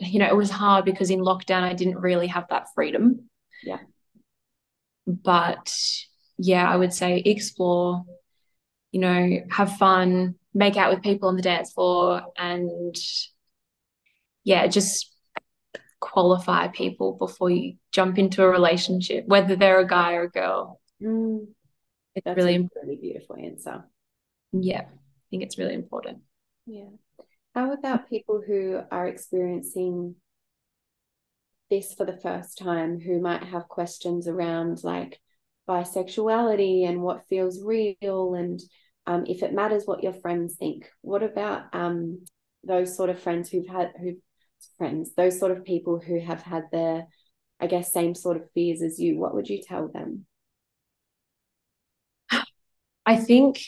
And, 0.00 0.12
you 0.12 0.18
know, 0.18 0.26
it 0.26 0.36
was 0.36 0.50
hard 0.50 0.84
because 0.84 1.10
in 1.10 1.20
lockdown, 1.20 1.62
I 1.62 1.74
didn't 1.74 1.98
really 1.98 2.26
have 2.28 2.48
that 2.48 2.66
freedom. 2.74 3.28
Yeah. 3.62 3.78
But 5.06 5.74
yeah, 6.38 6.70
I 6.70 6.76
would 6.76 6.92
say 6.92 7.18
explore, 7.18 8.04
you 8.92 9.00
know, 9.00 9.40
have 9.50 9.76
fun, 9.76 10.36
make 10.52 10.76
out 10.76 10.92
with 10.92 11.02
people 11.02 11.28
on 11.28 11.36
the 11.36 11.42
dance 11.42 11.72
floor, 11.72 12.22
and 12.36 12.94
yeah, 14.44 14.66
just 14.66 15.12
qualify 16.00 16.68
people 16.68 17.12
before 17.14 17.50
you 17.50 17.74
jump 17.92 18.18
into 18.18 18.42
a 18.42 18.48
relationship, 18.48 19.26
whether 19.26 19.56
they're 19.56 19.80
a 19.80 19.86
guy 19.86 20.14
or 20.14 20.22
a 20.22 20.30
girl. 20.30 20.80
Mm, 21.02 21.48
it's 22.14 22.24
That's 22.24 22.36
really, 22.36 22.68
really 22.82 22.96
beautiful 22.96 23.36
answer. 23.36 23.84
Yeah, 24.52 24.82
I 24.82 25.26
think 25.30 25.42
it's 25.42 25.58
really 25.58 25.74
important. 25.74 26.18
Yeah. 26.66 26.90
How 27.54 27.72
about 27.72 28.10
people 28.10 28.42
who 28.44 28.80
are 28.90 29.06
experiencing 29.06 30.16
this 31.70 31.94
for 31.94 32.04
the 32.04 32.16
first 32.16 32.58
time, 32.58 33.00
who 33.00 33.20
might 33.20 33.44
have 33.44 33.68
questions 33.68 34.26
around 34.26 34.82
like 34.82 35.20
bisexuality 35.68 36.86
and 36.86 37.00
what 37.00 37.28
feels 37.28 37.62
real 37.62 38.34
and 38.34 38.60
um, 39.06 39.24
if 39.26 39.42
it 39.42 39.52
matters 39.52 39.84
what 39.86 40.02
your 40.02 40.14
friends 40.14 40.56
think? 40.56 40.90
What 41.02 41.22
about 41.22 41.72
um, 41.72 42.24
those 42.64 42.96
sort 42.96 43.10
of 43.10 43.20
friends 43.20 43.50
who've 43.50 43.68
had 43.68 43.92
who've 44.00 44.16
friends, 44.78 45.14
those 45.14 45.38
sort 45.38 45.52
of 45.52 45.64
people 45.64 46.00
who 46.00 46.20
have 46.20 46.42
had 46.42 46.64
the, 46.72 47.06
I 47.60 47.66
guess, 47.66 47.92
same 47.92 48.14
sort 48.14 48.36
of 48.36 48.50
fears 48.52 48.82
as 48.82 48.98
you, 48.98 49.18
what 49.18 49.34
would 49.34 49.48
you 49.48 49.62
tell 49.62 49.88
them? 49.88 50.26
I 53.06 53.16
think 53.16 53.62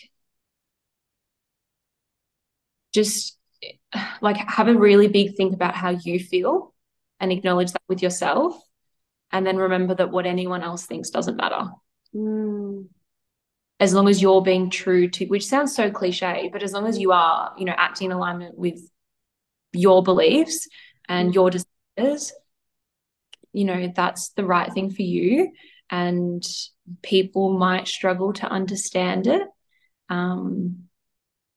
just 2.95 3.37
like 4.21 4.37
have 4.37 4.69
a 4.69 4.75
really 4.75 5.09
big 5.09 5.37
think 5.37 5.55
about 5.55 5.75
how 5.75 5.91
you 5.91 6.19
feel 6.19 6.75
and 7.21 7.33
acknowledge 7.33 7.73
that 7.73 7.83
with 7.89 8.03
yourself. 8.03 8.61
and 9.33 9.45
then 9.45 9.57
remember 9.57 9.95
that 9.95 10.11
what 10.11 10.25
anyone 10.25 10.62
else 10.62 10.87
thinks 10.87 11.11
doesn't 11.11 11.37
matter. 11.37 11.69
Mm. 12.14 12.87
As 13.81 13.93
long 13.93 14.09
as 14.09 14.23
you're 14.23 14.41
being 14.41 14.71
true 14.71 15.09
to, 15.09 15.27
which 15.27 15.47
sounds 15.47 15.75
so 15.75 15.91
cliche, 15.91 16.49
but 16.53 16.62
as 16.62 16.73
long 16.73 16.87
as 16.87 16.99
you 16.99 17.12
are, 17.12 17.53
you 17.59 17.64
know, 17.64 17.75
acting 17.77 18.07
in 18.07 18.12
alignment 18.12 18.57
with 18.57 18.79
your 19.73 20.03
beliefs 20.03 20.69
and 21.09 21.35
your 21.35 21.51
desires, 21.51 22.33
you 23.53 23.64
know, 23.64 23.93
that's 23.95 24.31
the 24.31 24.45
right 24.45 24.73
thing 24.73 24.91
for 24.91 25.03
you. 25.03 25.53
And 25.91 26.43
people 27.03 27.59
might 27.59 27.89
struggle 27.89 28.33
to 28.35 28.47
understand 28.47 29.27
it. 29.27 29.43
Um, 30.09 30.85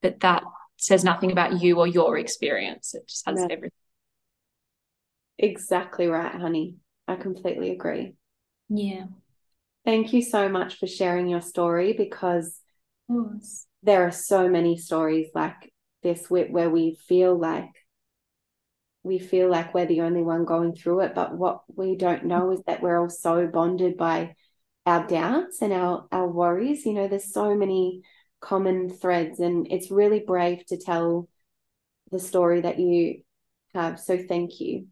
but 0.01 0.19
that 0.21 0.43
says 0.79 1.03
nothing 1.03 1.31
about 1.31 1.61
you 1.61 1.79
or 1.79 1.87
your 1.87 2.17
experience. 2.17 2.93
It 2.93 3.07
just 3.07 3.25
has 3.27 3.39
yeah. 3.39 3.47
everything. 3.49 3.71
Exactly 5.37 6.07
right, 6.07 6.33
honey. 6.33 6.75
I 7.07 7.15
completely 7.15 7.71
agree. 7.71 8.15
Yeah. 8.69 9.05
Thank 9.85 10.13
you 10.13 10.21
so 10.21 10.49
much 10.49 10.77
for 10.77 10.87
sharing 10.87 11.27
your 11.27 11.41
story 11.41 11.93
because 11.93 12.59
there 13.83 14.05
are 14.05 14.11
so 14.11 14.49
many 14.49 14.77
stories 14.77 15.29
like 15.33 15.73
this 16.03 16.29
where 16.29 16.69
we 16.69 16.97
feel 17.07 17.37
like 17.37 17.69
we 19.01 19.17
feel 19.17 19.49
like 19.49 19.73
we're 19.73 19.85
the 19.85 20.01
only 20.01 20.21
one 20.21 20.45
going 20.45 20.75
through 20.75 21.01
it 21.01 21.15
but 21.15 21.35
what 21.35 21.61
we 21.75 21.95
don't 21.95 22.25
know 22.25 22.51
is 22.51 22.61
that 22.67 22.81
we're 22.81 22.99
all 22.99 23.09
so 23.09 23.47
bonded 23.47 23.97
by 23.97 24.35
our 24.85 25.07
doubts 25.07 25.61
and 25.61 25.73
our 25.73 26.05
our 26.11 26.27
worries 26.27 26.85
you 26.85 26.93
know 26.93 27.07
there's 27.07 27.33
so 27.33 27.55
many 27.55 28.01
common 28.41 28.89
threads 28.89 29.39
and 29.39 29.67
it's 29.69 29.91
really 29.91 30.19
brave 30.19 30.65
to 30.67 30.77
tell 30.77 31.27
the 32.11 32.19
story 32.19 32.61
that 32.61 32.79
you 32.79 33.21
have 33.73 33.99
so 33.99 34.17
thank 34.17 34.59
you. 34.59 34.87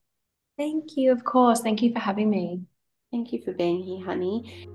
Thank 0.58 0.98
you 0.98 1.12
of 1.12 1.24
course. 1.24 1.62
Thank 1.62 1.82
you 1.82 1.94
for 1.94 2.00
having 2.00 2.30
me. 2.30 2.62
Thank 3.12 3.32
you 3.34 3.42
for 3.44 3.54
being 3.54 3.82
here 3.82 4.06
honey 4.06 4.68